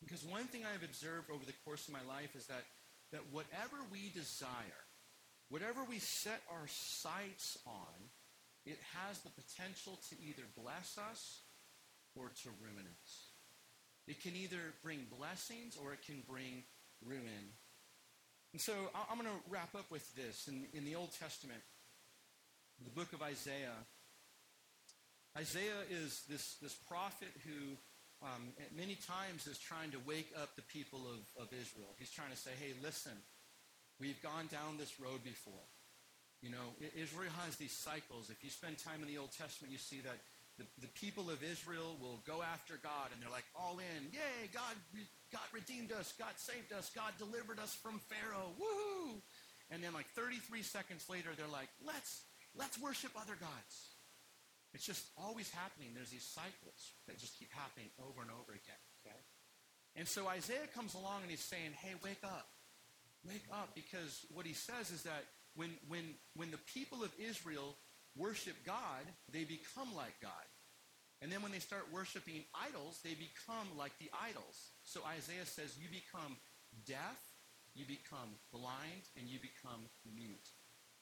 Because 0.02 0.24
one 0.24 0.44
thing 0.44 0.62
I've 0.62 0.84
observed 0.84 1.30
over 1.30 1.44
the 1.44 1.56
course 1.64 1.88
of 1.88 1.94
my 1.94 2.04
life 2.06 2.36
is 2.36 2.46
that, 2.46 2.62
that 3.12 3.22
whatever 3.32 3.76
we 3.90 4.10
desire, 4.14 4.82
whatever 5.48 5.82
we 5.88 5.98
set 5.98 6.42
our 6.50 6.66
sights 6.68 7.56
on, 7.66 8.10
it 8.66 8.78
has 8.98 9.18
the 9.20 9.30
potential 9.30 9.98
to 10.10 10.16
either 10.22 10.42
bless 10.58 10.98
us 10.98 11.40
or 12.14 12.30
to 12.42 12.48
ruin 12.62 12.86
us. 12.86 13.30
It 14.06 14.22
can 14.22 14.36
either 14.36 14.74
bring 14.82 15.06
blessings 15.18 15.76
or 15.76 15.92
it 15.92 16.02
can 16.06 16.22
bring 16.28 16.62
ruin. 17.04 17.54
And 18.52 18.60
so 18.60 18.72
I'm 18.94 19.18
going 19.18 19.28
to 19.28 19.50
wrap 19.50 19.74
up 19.74 19.90
with 19.90 20.06
this. 20.14 20.48
In, 20.48 20.66
in 20.72 20.84
the 20.84 20.94
Old 20.94 21.10
Testament, 21.18 21.60
the 22.84 22.90
book 22.90 23.12
of 23.12 23.22
Isaiah, 23.22 23.76
Isaiah 25.36 25.84
is 25.90 26.22
this, 26.28 26.56
this 26.62 26.74
prophet 26.74 27.28
who 27.44 27.76
um, 28.22 28.52
many 28.76 28.96
times 28.96 29.46
is 29.46 29.58
trying 29.58 29.90
to 29.92 29.98
wake 30.06 30.32
up 30.40 30.56
the 30.56 30.62
people 30.62 31.04
of, 31.04 31.42
of 31.42 31.52
Israel. 31.52 31.92
He's 31.98 32.10
trying 32.10 32.30
to 32.30 32.36
say, 32.36 32.50
hey, 32.58 32.72
listen, 32.82 33.12
we've 34.00 34.20
gone 34.22 34.48
down 34.50 34.78
this 34.78 34.98
road 34.98 35.22
before. 35.24 35.66
You 36.40 36.50
know, 36.50 36.76
Israel 36.96 37.32
has 37.44 37.56
these 37.56 37.72
cycles. 37.72 38.30
If 38.30 38.44
you 38.44 38.50
spend 38.50 38.78
time 38.78 39.00
in 39.02 39.08
the 39.08 39.18
Old 39.18 39.32
Testament, 39.32 39.72
you 39.72 39.78
see 39.78 40.00
that 40.04 40.20
the, 40.56 40.64
the 40.80 40.92
people 40.96 41.28
of 41.28 41.44
Israel 41.44 41.96
will 42.00 42.20
go 42.26 42.40
after 42.40 42.80
God 42.80 43.12
and 43.12 43.20
they're 43.20 43.32
like 43.32 43.48
all 43.52 43.76
in. 43.76 44.08
Yay, 44.12 44.48
God, 44.52 44.76
God 45.32 45.48
redeemed 45.52 45.92
us. 45.92 46.14
God 46.18 46.32
saved 46.36 46.72
us. 46.72 46.90
God 46.94 47.12
delivered 47.18 47.58
us 47.58 47.74
from 47.74 48.00
Pharaoh. 48.08 48.52
Woohoo! 48.56 49.20
And 49.70 49.82
then 49.82 49.92
like 49.92 50.08
33 50.14 50.62
seconds 50.62 51.04
later, 51.10 51.28
they're 51.36 51.50
like, 51.50 51.68
let's, 51.84 52.22
let's 52.58 52.80
worship 52.80 53.12
other 53.16 53.36
gods. 53.38 53.74
It's 54.74 54.84
just 54.84 55.06
always 55.16 55.48
happening. 55.50 55.92
There's 55.94 56.10
these 56.10 56.26
cycles 56.26 56.92
that 57.06 57.18
just 57.18 57.38
keep 57.38 57.52
happening 57.52 57.88
over 57.98 58.20
and 58.20 58.30
over 58.30 58.52
again. 58.52 58.82
Okay? 59.00 59.20
And 59.96 60.06
so 60.06 60.28
Isaiah 60.28 60.68
comes 60.74 60.94
along 60.94 61.22
and 61.22 61.30
he's 61.30 61.40
saying, 61.40 61.72
hey, 61.80 61.94
wake 62.04 62.20
up. 62.22 62.48
Wake 63.24 63.46
up. 63.50 63.74
Because 63.74 64.26
what 64.34 64.44
he 64.44 64.52
says 64.52 64.90
is 64.90 65.02
that 65.04 65.24
when, 65.54 65.70
when, 65.88 66.04
when 66.34 66.50
the 66.50 66.60
people 66.74 67.02
of 67.02 67.10
Israel 67.16 67.76
worship 68.16 68.56
God, 68.66 69.08
they 69.32 69.44
become 69.44 69.88
like 69.96 70.20
God. 70.20 70.46
And 71.22 71.32
then 71.32 71.40
when 71.40 71.52
they 71.52 71.64
start 71.64 71.88
worshiping 71.92 72.44
idols, 72.52 73.00
they 73.02 73.16
become 73.16 73.72
like 73.78 73.96
the 73.98 74.10
idols. 74.12 74.76
So 74.84 75.00
Isaiah 75.08 75.46
says, 75.46 75.72
you 75.80 75.88
become 75.88 76.36
deaf, 76.84 77.16
you 77.74 77.86
become 77.88 78.36
blind, 78.52 79.08
and 79.16 79.26
you 79.26 79.38
become 79.40 79.88
mute. 80.04 80.52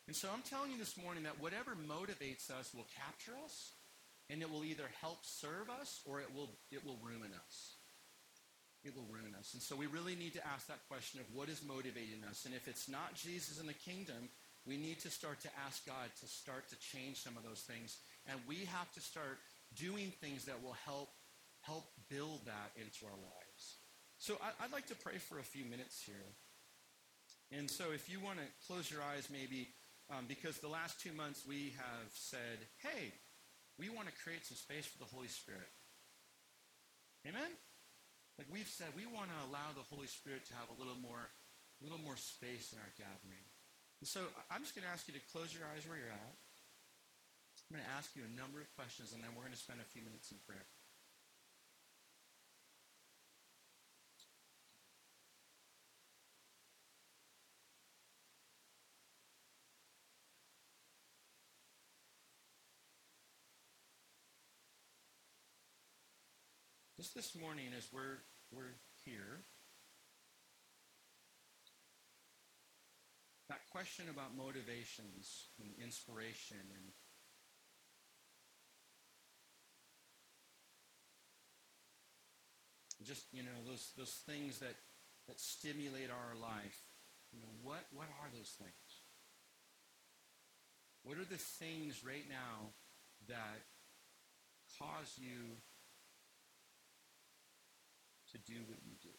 And 0.07 0.15
so 0.15 0.29
I'm 0.33 0.43
telling 0.43 0.71
you 0.71 0.79
this 0.79 0.97
morning 0.97 1.25
that 1.25 1.41
whatever 1.41 1.73
motivates 1.73 2.51
us 2.51 2.75
will 2.75 2.87
capture 2.93 3.33
us, 3.45 3.73
and 4.29 4.43
it 4.43 4.51
will 4.51 4.65
either 4.65 4.89
help 5.01 5.19
serve 5.23 5.69
us 5.81 6.01
or 6.05 6.21
it 6.21 6.29
will, 6.35 6.51
it 6.71 6.85
will 6.85 6.99
ruin 7.03 7.33
us. 7.33 7.77
It 8.85 8.95
will 8.95 9.09
ruin 9.09 9.35
us. 9.39 9.55
And 9.55 9.63
so 9.63 9.77
we 9.77 9.87
really 9.87 10.15
need 10.15 10.35
to 10.35 10.47
ask 10.47 10.67
that 10.69 10.87
question 10.89 11.21
of 11.21 11.27
what 11.33 11.49
is 11.49 11.65
motivating 11.65 12.21
us. 12.29 12.45
And 12.45 12.55
if 12.55 12.69
it's 12.69 12.89
not 12.89 13.15
Jesus 13.15 13.59
in 13.59 13.67
the 13.67 13.73
kingdom, 13.73 14.29
we 14.67 14.77
need 14.77 15.01
to 15.01 15.11
start 15.11 15.41
to 15.41 15.49
ask 15.67 15.87
God 15.87 16.13
to 16.21 16.27
start 16.27 16.69
to 16.69 16.77
change 16.79 17.23
some 17.23 17.37
of 17.37 17.45
those 17.45 17.61
things. 17.61 17.97
And 18.27 18.39
we 18.49 18.69
have 18.69 18.93
to 18.93 19.01
start 19.01 19.41
doing 19.77 20.13
things 20.21 20.45
that 20.45 20.63
will 20.63 20.77
help 20.85 21.09
help 21.65 21.89
build 22.11 22.45
that 22.45 22.77
into 22.77 23.07
our 23.07 23.17
lives. 23.17 23.81
So 24.19 24.37
I, 24.41 24.65
would 24.65 24.73
like 24.73 24.87
to 24.89 24.95
pray 24.95 25.17
for 25.17 25.39
a 25.39 25.43
few 25.43 25.65
minutes 25.65 26.03
here. 26.05 26.29
And 27.53 27.71
so 27.71 27.93
if 27.93 28.11
you 28.11 28.21
want 28.21 28.39
to 28.39 28.45
close 28.67 28.91
your 28.91 29.01
eyes, 29.01 29.29
maybe, 29.31 29.69
um, 30.13 30.27
because 30.29 30.59
the 30.59 30.69
last 30.69 31.01
two 31.01 31.13
months 31.13 31.45
we 31.49 31.73
have 31.77 32.11
said, 32.13 32.61
hey, 32.85 33.13
we 33.79 33.89
want 33.89 34.07
to 34.07 34.15
create 34.23 34.45
some 34.45 34.57
space 34.57 34.87
for 34.87 34.99
the 35.01 35.09
Holy 35.09 35.29
Spirit. 35.29 35.71
Amen? 37.25 37.51
Like 38.37 38.51
we've 38.51 38.69
said, 38.69 38.93
we 38.93 39.07
want 39.07 39.31
to 39.33 39.39
allow 39.49 39.73
the 39.73 39.87
Holy 39.89 40.11
Spirit 40.11 40.45
to 40.51 40.55
have 40.59 40.69
a 40.69 40.77
little 40.77 40.99
more, 40.99 41.25
a 41.25 41.81
little 41.81 42.03
more 42.03 42.19
space 42.19 42.75
in 42.75 42.79
our 42.83 42.93
gathering. 42.99 43.47
And 44.03 44.09
so 44.11 44.21
I'm 44.53 44.61
just 44.61 44.77
going 44.77 44.85
to 44.85 44.93
ask 44.93 45.09
you 45.09 45.15
to 45.17 45.25
close 45.33 45.55
your 45.55 45.65
eyes 45.73 45.87
where 45.89 45.97
you're 45.97 46.13
at. 46.13 46.35
I'm 47.71 47.81
going 47.81 47.87
to 47.87 47.97
ask 47.97 48.13
you 48.13 48.27
a 48.27 48.35
number 48.37 48.61
of 48.61 48.69
questions, 48.77 49.17
and 49.17 49.25
then 49.25 49.33
we're 49.33 49.49
going 49.49 49.57
to 49.57 49.65
spend 49.65 49.81
a 49.81 49.89
few 49.89 50.05
minutes 50.05 50.29
in 50.29 50.39
prayer. 50.45 50.69
Just 67.05 67.15
this 67.15 67.37
morning 67.39 67.67
as 67.77 67.87
we're, 67.93 68.17
we're 68.51 68.73
here, 69.05 69.45
that 73.51 73.61
question 73.71 74.07
about 74.09 74.35
motivations 74.35 75.49
and 75.61 75.69
inspiration 75.85 76.57
and 76.57 76.85
just 83.07 83.27
you 83.35 83.43
know 83.43 83.51
those 83.69 83.93
those 83.99 84.23
things 84.25 84.61
that 84.61 84.77
that 85.29 85.39
stimulate 85.39 86.09
our 86.09 86.41
life. 86.41 86.81
You 87.35 87.41
know 87.41 87.53
what 87.63 87.85
what 87.93 88.07
are 88.23 88.31
those 88.35 88.57
things? 88.57 89.05
What 91.03 91.19
are 91.19 91.29
the 91.29 91.37
things 91.37 92.03
right 92.03 92.25
now 92.31 92.73
that 93.29 93.61
cause 94.79 95.19
you 95.19 95.61
to 98.35 98.53
do 98.53 98.59
what 98.67 98.79
you 98.83 98.99
do. 99.01 99.15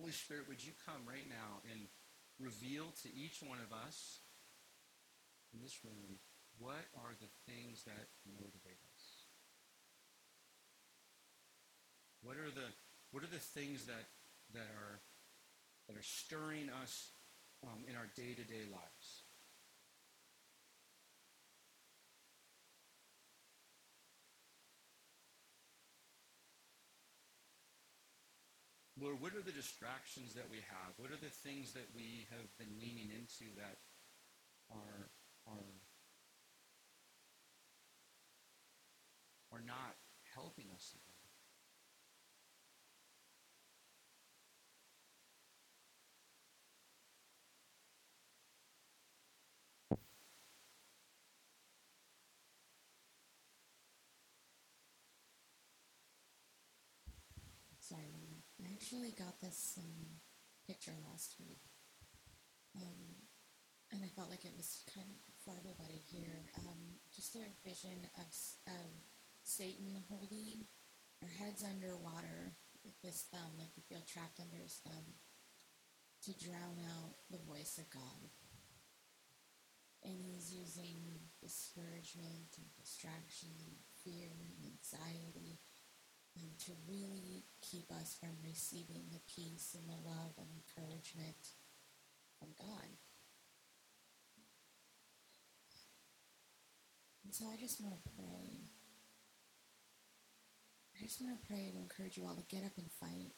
Holy 0.00 0.12
Spirit, 0.12 0.48
would 0.48 0.64
you 0.64 0.72
come 0.84 1.04
right 1.08 1.24
now 1.28 1.60
and 1.70 1.88
reveal 2.40 2.92
to 3.02 3.08
each 3.14 3.40
one 3.40 3.58
of 3.60 3.72
us 3.72 4.20
in 5.52 5.60
this 5.62 5.78
room 5.84 6.18
what 6.58 6.84
are 6.96 7.14
the 7.20 7.30
things 7.50 7.84
that 7.84 8.08
motivate 8.24 8.80
us? 8.94 9.04
What 12.22 12.36
are 12.36 12.50
the 12.50 12.72
what 13.10 13.22
are 13.22 13.32
the 13.32 13.42
things 13.42 13.86
that 13.86 14.08
that 14.52 14.70
are 14.76 15.00
that 15.88 15.96
are 15.96 16.02
stirring 16.02 16.70
us 16.82 17.12
um, 17.62 17.84
in 17.88 17.96
our 17.96 18.08
day 18.16 18.34
to 18.34 18.44
day 18.44 18.64
lives. 18.70 19.24
Lord, 29.00 29.20
what 29.20 29.34
are 29.34 29.42
the 29.42 29.52
distractions 29.52 30.32
that 30.34 30.48
we 30.50 30.58
have? 30.64 30.94
What 30.96 31.10
are 31.10 31.20
the 31.20 31.28
things 31.28 31.72
that 31.74 31.88
we 31.94 32.26
have 32.30 32.46
been 32.56 32.72
leaning 32.80 33.10
into 33.10 33.52
that 33.58 33.76
are, 34.70 35.10
are, 35.46 35.76
are 39.52 39.64
not 39.66 39.98
helping 40.32 40.66
us 40.74 40.94
I 57.94 58.73
actually 58.84 59.16
got 59.16 59.40
this 59.40 59.80
um, 59.80 60.20
picture 60.68 60.92
last 61.08 61.40
week. 61.40 61.64
Um, 62.76 63.16
and 63.88 64.04
I 64.04 64.12
felt 64.12 64.28
like 64.28 64.44
it 64.44 64.52
was 64.60 64.84
kind 64.92 65.08
of 65.08 65.16
for 65.40 65.56
everybody 65.56 66.04
here. 66.12 66.52
Um, 66.60 67.00
just 67.08 67.32
a 67.32 67.48
vision 67.64 67.96
of, 68.20 68.28
of 68.68 68.92
Satan 69.40 70.04
holding 70.12 70.68
our 71.24 71.32
heads 71.40 71.64
underwater 71.64 72.60
with 72.84 72.92
his 73.00 73.24
thumb, 73.32 73.56
like 73.56 73.72
you 73.72 73.88
feel 73.88 74.04
trapped 74.04 74.36
under 74.36 74.60
his 74.60 74.76
thumb, 74.84 75.16
to 76.28 76.36
drown 76.44 76.76
out 76.84 77.16
the 77.32 77.40
voice 77.48 77.80
of 77.80 77.88
God. 77.88 78.20
And 80.04 80.20
he's 80.20 80.52
using 80.52 81.24
discouragement 81.40 82.52
and 82.60 82.68
distraction 82.76 83.48
and 83.64 83.80
fear 84.04 84.28
and 84.28 84.76
anxiety 84.76 85.56
um, 86.36 86.52
to 86.68 86.76
really 86.84 87.33
keep 87.70 87.90
us 87.90 88.16
from 88.20 88.36
receiving 88.44 89.08
the 89.10 89.24
peace 89.24 89.74
and 89.74 89.88
the 89.88 90.00
love 90.04 90.36
and 90.36 90.48
encouragement 90.52 91.56
from 92.38 92.48
God. 92.58 92.88
And 97.24 97.32
so 97.32 97.46
I 97.48 97.56
just 97.56 97.80
want 97.80 97.94
to 97.94 98.10
pray. 98.16 98.68
I 101.00 101.04
just 101.04 101.20
want 101.20 101.40
to 101.40 101.46
pray 101.48 101.72
and 101.72 101.80
encourage 101.80 102.16
you 102.16 102.24
all 102.24 102.36
to 102.36 102.54
get 102.54 102.64
up 102.64 102.76
and 102.76 102.90
fight. 103.00 103.32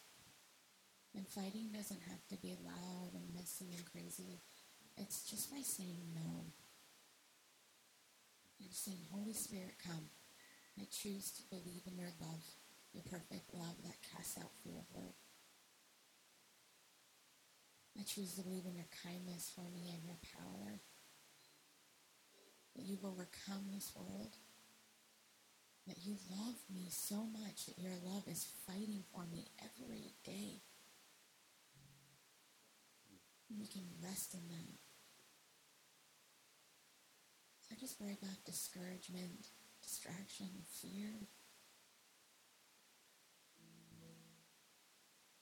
And 1.14 1.26
fighting 1.26 1.70
doesn't 1.72 2.02
have 2.10 2.26
to 2.28 2.36
be 2.36 2.58
loud 2.62 3.14
and 3.14 3.32
messy 3.34 3.72
and 3.76 3.86
crazy. 3.90 4.42
It's 4.98 5.22
just 5.30 5.50
by 5.50 5.62
saying 5.62 6.12
no. 6.14 6.52
And 8.60 8.72
saying, 8.72 9.06
Holy 9.12 9.32
Spirit, 9.32 9.76
come. 9.82 10.10
I 10.78 10.84
choose 10.90 11.30
to 11.32 11.42
believe 11.48 11.82
in 11.86 11.96
your 11.96 12.12
love 12.20 12.44
your 12.96 13.04
perfect 13.04 13.52
love 13.52 13.76
that 13.84 14.00
casts 14.16 14.38
out 14.38 14.48
fear, 14.64 14.80
Lord. 14.94 15.12
I 17.98 18.02
choose 18.04 18.34
to 18.34 18.42
believe 18.42 18.64
in 18.64 18.74
your 18.74 18.88
kindness 19.04 19.52
for 19.54 19.68
me 19.68 19.92
and 19.92 20.04
your 20.04 20.16
power. 20.32 20.80
That 22.74 22.84
you've 22.84 23.04
overcome 23.04 23.68
this 23.72 23.92
world. 23.94 24.36
That 25.86 26.00
you 26.04 26.16
love 26.30 26.56
me 26.72 26.88
so 26.90 27.16
much 27.16 27.66
that 27.66 27.78
your 27.78 27.92
love 28.04 28.24
is 28.28 28.48
fighting 28.66 29.04
for 29.12 29.24
me 29.30 29.44
every 29.60 30.14
day. 30.24 30.64
And 33.48 33.60
we 33.60 33.66
can 33.66 33.84
rest 34.02 34.34
in 34.34 34.48
that. 34.48 34.76
So 37.62 37.74
I 37.76 37.80
just 37.80 38.00
break 38.00 38.20
about 38.22 38.44
discouragement, 38.44 39.52
distraction, 39.82 40.48
fear. 40.80 41.28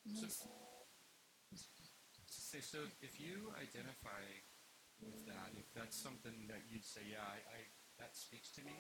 So, 0.04 0.28
say, 2.28 2.60
so 2.60 2.84
if 3.00 3.16
you 3.16 3.50
identify 3.56 4.20
with 5.00 5.24
that, 5.26 5.56
if 5.56 5.64
that's 5.72 5.96
something 5.96 6.44
that 6.52 6.68
you'd 6.68 6.84
say, 6.84 7.00
yeah, 7.08 7.24
I, 7.24 7.40
I 7.40 7.58
that 7.98 8.12
speaks 8.18 8.50
to 8.58 8.62
me, 8.66 8.74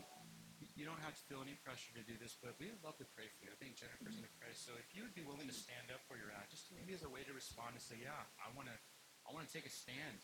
you 0.74 0.82
don't 0.82 0.98
have 1.06 1.14
to 1.14 1.22
feel 1.30 1.38
any 1.38 1.54
pressure 1.62 1.94
to 1.94 2.02
do 2.02 2.18
this, 2.18 2.34
but 2.34 2.58
we 2.58 2.66
would 2.66 2.82
love 2.82 2.98
to 2.98 3.06
pray 3.14 3.30
for 3.30 3.46
you. 3.46 3.50
I 3.54 3.58
think 3.62 3.78
Jennifer's 3.78 4.18
going 4.18 4.26
to 4.26 4.36
pray. 4.42 4.50
So 4.58 4.74
if 4.74 4.90
you 4.90 5.06
would 5.06 5.14
be 5.14 5.22
willing 5.22 5.46
to 5.46 5.54
stand 5.54 5.86
up 5.94 6.02
where 6.10 6.18
you're 6.18 6.34
at, 6.34 6.50
just 6.50 6.74
maybe 6.74 6.98
as 6.98 7.06
a 7.06 7.10
way 7.10 7.22
to 7.22 7.30
respond 7.30 7.78
and 7.78 7.82
say, 7.82 7.94
yeah, 8.02 8.26
I 8.42 8.50
want 8.58 8.66
to, 8.66 8.76
I 9.22 9.30
want 9.30 9.46
to 9.46 9.52
take 9.54 9.70
a 9.70 9.72
stand. 9.72 10.18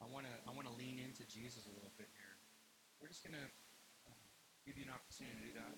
I 0.00 0.08
want 0.08 0.28
to, 0.28 0.34
I 0.44 0.52
want 0.52 0.68
to 0.68 0.74
lean 0.76 1.00
into 1.00 1.24
Jesus 1.28 1.64
a 1.64 1.72
little 1.72 1.92
bit 1.96 2.12
here. 2.12 2.34
We're 3.00 3.08
just 3.08 3.24
going 3.24 3.36
to 3.40 3.46
uh, 4.08 4.24
give 4.68 4.76
you 4.76 4.84
an 4.84 4.92
opportunity 4.92 5.32
to 5.32 5.44
do 5.48 5.52
that. 5.64 5.74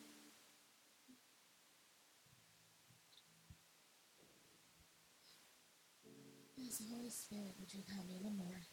Yes, 6.73 6.89
Holy 6.89 7.13
Spirit, 7.13 7.53
would 7.61 7.69
you 7.69 7.85
come 7.85 8.09
even 8.09 8.33
more? 8.33 8.65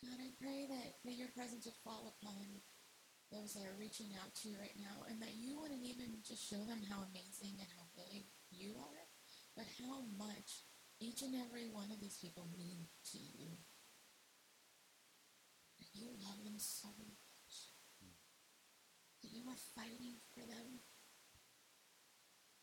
God, 0.00 0.16
I 0.16 0.32
pray 0.40 0.64
that, 0.64 1.04
that 1.04 1.20
your 1.20 1.28
presence 1.36 1.68
would 1.68 1.76
fall 1.84 2.16
upon 2.16 2.64
those 3.28 3.52
that 3.52 3.68
are 3.68 3.76
reaching 3.76 4.16
out 4.16 4.32
to 4.40 4.48
you 4.48 4.56
right 4.56 4.80
now, 4.80 5.04
and 5.12 5.20
that 5.20 5.36
you 5.36 5.60
wouldn't 5.60 5.84
even 5.84 6.24
just 6.24 6.40
show 6.40 6.64
them 6.64 6.80
how 6.88 7.04
amazing 7.12 7.60
and 7.60 7.68
how 7.76 7.84
big 8.00 8.32
you 8.48 8.80
are, 8.80 9.04
but 9.52 9.68
how 9.76 10.00
much 10.16 10.64
each 11.04 11.20
and 11.20 11.36
every 11.36 11.68
one 11.68 11.92
of 11.92 12.00
these 12.00 12.16
people 12.16 12.48
mean 12.56 12.88
to 13.12 13.20
you. 13.20 13.60
That 15.84 15.92
you 15.92 16.16
love 16.24 16.40
them 16.48 16.56
so 16.56 16.88
much. 16.96 17.52
That 19.20 19.36
you 19.36 19.44
are 19.52 19.60
fighting 19.76 20.24
for 20.32 20.48
them 20.48 20.80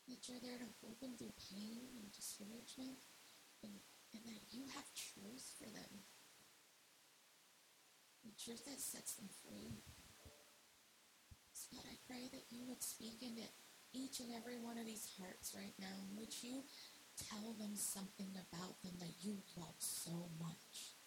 that 0.08 0.30
you're 0.30 0.42
there 0.42 0.62
to 0.62 0.76
hold 0.82 1.02
them 1.02 1.18
through 1.18 1.34
pain 1.50 1.90
and 1.98 2.12
discouragement, 2.14 3.02
and, 3.64 3.74
and 4.14 4.24
that 4.26 4.44
you 4.54 4.70
have 4.74 4.86
truth 4.94 5.58
for 5.58 5.70
them. 5.70 6.06
The 8.26 8.34
truth 8.38 8.66
that 8.66 8.82
sets 8.82 9.18
them 9.18 9.30
free. 9.42 9.82
So 11.54 11.78
God, 11.78 11.86
I 11.90 11.98
pray 12.06 12.30
that 12.30 12.50
you 12.50 12.66
would 12.70 12.82
speak 12.82 13.22
into 13.22 13.46
each 13.94 14.20
and 14.20 14.34
every 14.34 14.58
one 14.58 14.78
of 14.78 14.86
these 14.86 15.08
hearts 15.18 15.56
right 15.56 15.74
now, 15.80 15.94
and 16.04 16.18
would 16.18 16.34
you 16.44 16.66
tell 17.16 17.56
them 17.58 17.76
something 17.76 18.36
about 18.36 18.82
them 18.84 18.94
that 19.00 19.24
you 19.24 19.40
love 19.56 19.80
so 19.80 20.30
much. 20.40 21.00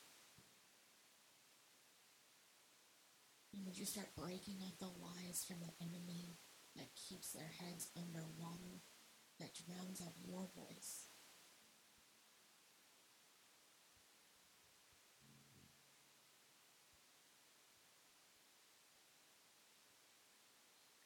And 3.53 3.65
would 3.67 3.77
you 3.77 3.85
start 3.85 4.09
breaking 4.17 4.65
up 4.65 4.79
the 4.79 4.89
lies 5.03 5.45
from 5.45 5.61
the 5.61 5.75
enemy 5.85 6.39
that 6.79 6.95
keeps 6.95 7.35
their 7.35 7.51
heads 7.59 7.91
underwater, 7.99 8.87
that 9.43 9.59
drowns 9.59 10.01
out 10.01 10.15
your 10.23 10.47
voice? 10.55 11.11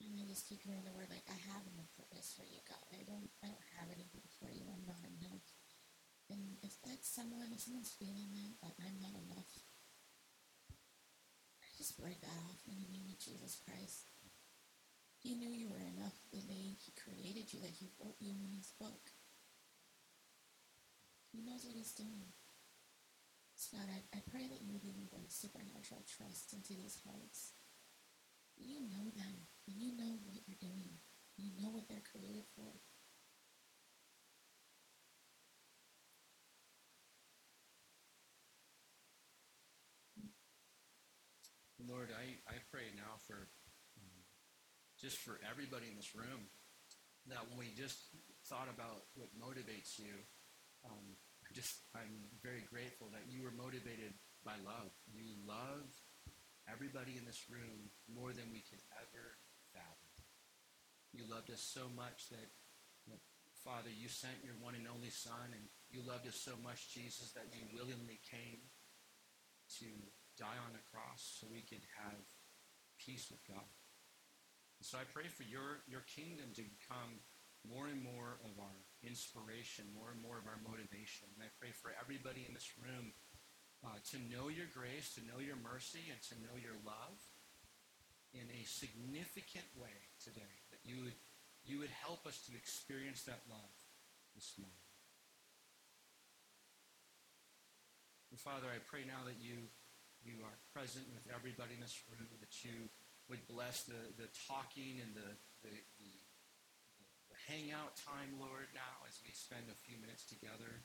And 0.02 0.20
I 0.20 0.28
just 0.28 0.44
keep 0.44 0.60
hearing 0.60 0.84
the 0.84 0.92
word 0.92 1.08
like 1.08 1.24
I 1.32 1.38
have 1.56 1.64
no 1.72 1.88
purpose 1.96 2.36
for 2.36 2.44
you, 2.44 2.60
God. 2.68 2.84
I 2.92 3.00
don't 3.08 3.32
I 3.40 3.48
don't 3.48 3.68
have 3.80 3.88
anything 3.88 4.28
for 4.36 4.52
you. 4.52 4.68
I'm 4.68 4.84
not 4.84 5.00
enough. 5.08 5.46
And 6.28 6.60
if 6.60 6.76
that's 6.84 7.08
someone, 7.08 7.48
if 7.52 7.64
someone's 7.64 7.96
feeling 7.96 8.28
that, 8.36 8.52
that 8.60 8.76
I'm 8.84 9.00
not 9.00 9.16
enough, 9.16 9.48
I 11.64 11.68
just 11.80 11.96
break 11.96 12.20
that 12.20 12.38
off 12.44 12.60
in 12.68 12.76
the 12.76 12.92
name 12.92 13.08
of 13.08 13.18
Jesus 13.20 13.56
Christ. 13.64 14.11
He 15.22 15.38
knew 15.38 15.54
you 15.54 15.70
were 15.70 15.78
enough 15.78 16.18
the 16.34 16.42
day 16.42 16.74
He 16.82 16.90
created 16.98 17.54
you, 17.54 17.62
that 17.62 17.78
He 17.78 17.94
wrote 18.02 18.18
you 18.18 18.34
in 18.42 18.58
His 18.58 18.74
book. 18.74 19.14
He 21.30 21.40
knows 21.46 21.62
what 21.64 21.78
He's 21.78 21.94
doing. 21.94 22.34
So 23.54 23.78
God, 23.78 23.86
I, 23.86 24.18
I 24.18 24.20
pray 24.26 24.50
that 24.50 24.66
you 24.66 24.74
would 24.74 24.82
even 24.82 25.06
bring 25.06 25.30
supernatural 25.30 26.02
trust 26.10 26.52
into 26.52 26.74
these 26.74 26.98
hearts. 27.06 27.54
You 28.58 28.82
know 28.90 29.14
them, 29.14 29.46
and 29.70 29.76
you 29.78 29.94
know 29.94 30.18
what 30.26 30.42
you're 30.46 30.58
doing. 30.58 30.98
You 31.38 31.54
know 31.62 31.70
what 31.70 31.86
they're 31.88 32.02
created 32.02 32.44
for. 32.58 32.74
Lord, 41.88 42.10
I, 42.10 42.38
I 42.50 42.58
pray 42.70 42.90
now 42.96 43.18
for 43.26 43.46
just 45.02 45.18
for 45.18 45.42
everybody 45.42 45.90
in 45.90 45.98
this 45.98 46.14
room 46.14 46.46
that 47.26 47.42
when 47.50 47.58
we 47.58 47.74
just 47.74 48.14
thought 48.46 48.70
about 48.70 49.10
what 49.18 49.34
motivates 49.34 49.98
you, 49.98 50.14
um, 50.86 51.18
just 51.50 51.82
I'm 51.92 52.30
very 52.40 52.64
grateful 52.70 53.10
that 53.12 53.26
you 53.28 53.42
were 53.42 53.52
motivated 53.52 54.14
by 54.46 54.56
love. 54.64 54.94
You 55.10 55.26
love 55.44 55.90
everybody 56.70 57.18
in 57.18 57.26
this 57.26 57.50
room 57.50 57.90
more 58.08 58.30
than 58.30 58.48
we 58.54 58.62
could 58.62 58.80
ever 58.94 59.36
fathom. 59.74 60.10
You 61.12 61.28
loved 61.28 61.50
us 61.50 61.60
so 61.60 61.92
much 61.92 62.30
that, 62.30 62.48
that 63.10 63.20
Father, 63.60 63.92
you 63.92 64.08
sent 64.08 64.40
your 64.46 64.56
one 64.62 64.78
and 64.78 64.88
only 64.88 65.10
Son, 65.10 65.52
and 65.52 65.66
you 65.90 66.00
loved 66.06 66.24
us 66.24 66.40
so 66.40 66.56
much, 66.64 66.94
Jesus, 66.94 67.36
that 67.36 67.52
you 67.52 67.68
willingly 67.74 68.22
came 68.24 68.64
to 69.82 69.88
die 70.38 70.58
on 70.62 70.72
the 70.72 70.84
cross 70.88 71.38
so 71.38 71.46
we 71.52 71.60
could 71.60 71.84
have 72.00 72.16
peace 72.96 73.28
with 73.28 73.44
God. 73.44 73.68
And 74.82 74.90
so 74.90 74.98
I 74.98 75.06
pray 75.14 75.30
for 75.30 75.46
your, 75.46 75.78
your 75.86 76.02
kingdom 76.10 76.50
to 76.58 76.66
become 76.66 77.22
more 77.62 77.86
and 77.86 78.02
more 78.02 78.42
of 78.42 78.58
our 78.58 78.82
inspiration, 79.06 79.86
more 79.94 80.10
and 80.10 80.18
more 80.18 80.42
of 80.42 80.50
our 80.50 80.58
motivation. 80.58 81.30
And 81.38 81.38
I 81.38 81.54
pray 81.62 81.70
for 81.70 81.94
everybody 81.94 82.42
in 82.42 82.50
this 82.50 82.66
room 82.74 83.14
uh, 83.86 84.02
to 84.10 84.18
know 84.26 84.50
your 84.50 84.66
grace, 84.74 85.14
to 85.14 85.22
know 85.22 85.38
your 85.38 85.54
mercy, 85.62 86.10
and 86.10 86.18
to 86.26 86.34
know 86.42 86.58
your 86.58 86.74
love 86.82 87.14
in 88.34 88.42
a 88.50 88.66
significant 88.66 89.70
way 89.78 89.94
today. 90.18 90.50
That 90.74 90.82
you 90.82 91.06
would, 91.06 91.18
you 91.62 91.78
would 91.78 91.94
help 92.02 92.26
us 92.26 92.42
to 92.50 92.58
experience 92.58 93.22
that 93.30 93.46
love 93.46 93.78
this 94.34 94.58
morning. 94.58 94.82
And 98.34 98.38
Father, 98.42 98.66
I 98.66 98.82
pray 98.82 99.06
now 99.06 99.22
that 99.30 99.38
you 99.38 99.70
you 100.26 100.38
are 100.46 100.54
present 100.70 101.06
with 101.10 101.26
everybody 101.34 101.74
in 101.74 101.82
this 101.82 101.98
room, 102.06 102.26
that 102.38 102.54
you 102.62 102.90
would 103.32 103.48
bless 103.48 103.88
the, 103.88 103.96
the 104.20 104.28
talking 104.44 105.00
and 105.00 105.16
the, 105.16 105.30
the, 105.64 105.72
the, 105.72 106.12
the 107.32 107.38
hangout 107.48 107.96
time, 107.96 108.36
Lord, 108.36 108.68
now 108.76 109.08
as 109.08 109.16
we 109.24 109.32
spend 109.32 109.72
a 109.72 109.82
few 109.88 109.96
minutes 110.04 110.28
together, 110.28 110.84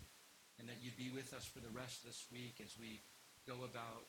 and 0.56 0.64
that 0.72 0.80
you'd 0.80 0.96
be 0.96 1.12
with 1.12 1.36
us 1.36 1.44
for 1.44 1.60
the 1.60 1.76
rest 1.76 2.08
of 2.08 2.16
this 2.16 2.24
week 2.32 2.64
as 2.64 2.80
we 2.80 3.04
go 3.44 3.68
about 3.68 4.08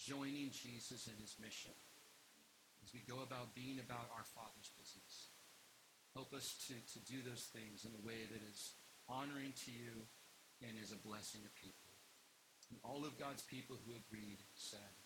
joining 0.00 0.48
Jesus 0.48 1.12
in 1.12 1.16
his 1.20 1.36
mission, 1.36 1.76
as 2.80 2.96
we 2.96 3.04
go 3.04 3.20
about 3.20 3.52
being 3.52 3.84
about 3.84 4.08
our 4.16 4.24
Father's 4.24 4.72
business. 4.80 5.28
Help 6.16 6.32
us 6.32 6.56
to, 6.72 6.74
to 6.96 7.04
do 7.04 7.20
those 7.20 7.52
things 7.52 7.84
in 7.84 7.92
a 7.92 8.00
way 8.00 8.24
that 8.32 8.40
is 8.48 8.80
honoring 9.12 9.52
to 9.68 9.70
you 9.76 10.08
and 10.64 10.72
is 10.80 10.96
a 10.96 11.04
blessing 11.04 11.44
to 11.44 11.52
people. 11.52 11.92
And 12.72 12.80
all 12.80 13.04
of 13.04 13.20
God's 13.20 13.44
people 13.44 13.76
who 13.84 13.92
agreed 13.92 14.40
said. 14.56 14.97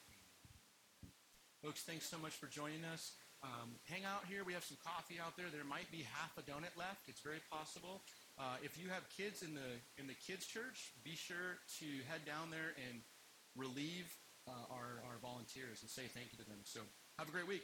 Folks, 1.62 1.86
thanks 1.86 2.10
so 2.10 2.18
much 2.18 2.34
for 2.34 2.50
joining 2.50 2.82
us. 2.90 3.14
Um, 3.46 3.78
hang 3.86 4.02
out 4.02 4.26
here. 4.26 4.42
We 4.42 4.52
have 4.52 4.66
some 4.66 4.78
coffee 4.82 5.22
out 5.22 5.38
there. 5.38 5.46
There 5.46 5.62
might 5.62 5.86
be 5.94 6.02
half 6.10 6.34
a 6.34 6.42
donut 6.42 6.74
left. 6.74 7.06
It's 7.06 7.22
very 7.22 7.38
possible. 7.54 8.02
Uh, 8.34 8.58
if 8.66 8.74
you 8.74 8.90
have 8.90 9.06
kids 9.14 9.46
in 9.46 9.54
the 9.54 9.78
in 9.94 10.10
the 10.10 10.18
kids 10.18 10.42
church, 10.42 10.90
be 11.06 11.14
sure 11.14 11.62
to 11.78 11.86
head 12.10 12.26
down 12.26 12.50
there 12.50 12.74
and 12.90 12.98
relieve 13.54 14.10
uh, 14.50 14.74
our, 14.74 15.06
our 15.06 15.22
volunteers 15.22 15.86
and 15.86 15.90
say 15.90 16.10
thank 16.10 16.34
you 16.34 16.38
to 16.42 16.46
them. 16.50 16.58
So 16.66 16.82
have 17.18 17.28
a 17.28 17.32
great 17.32 17.46
week. 17.46 17.62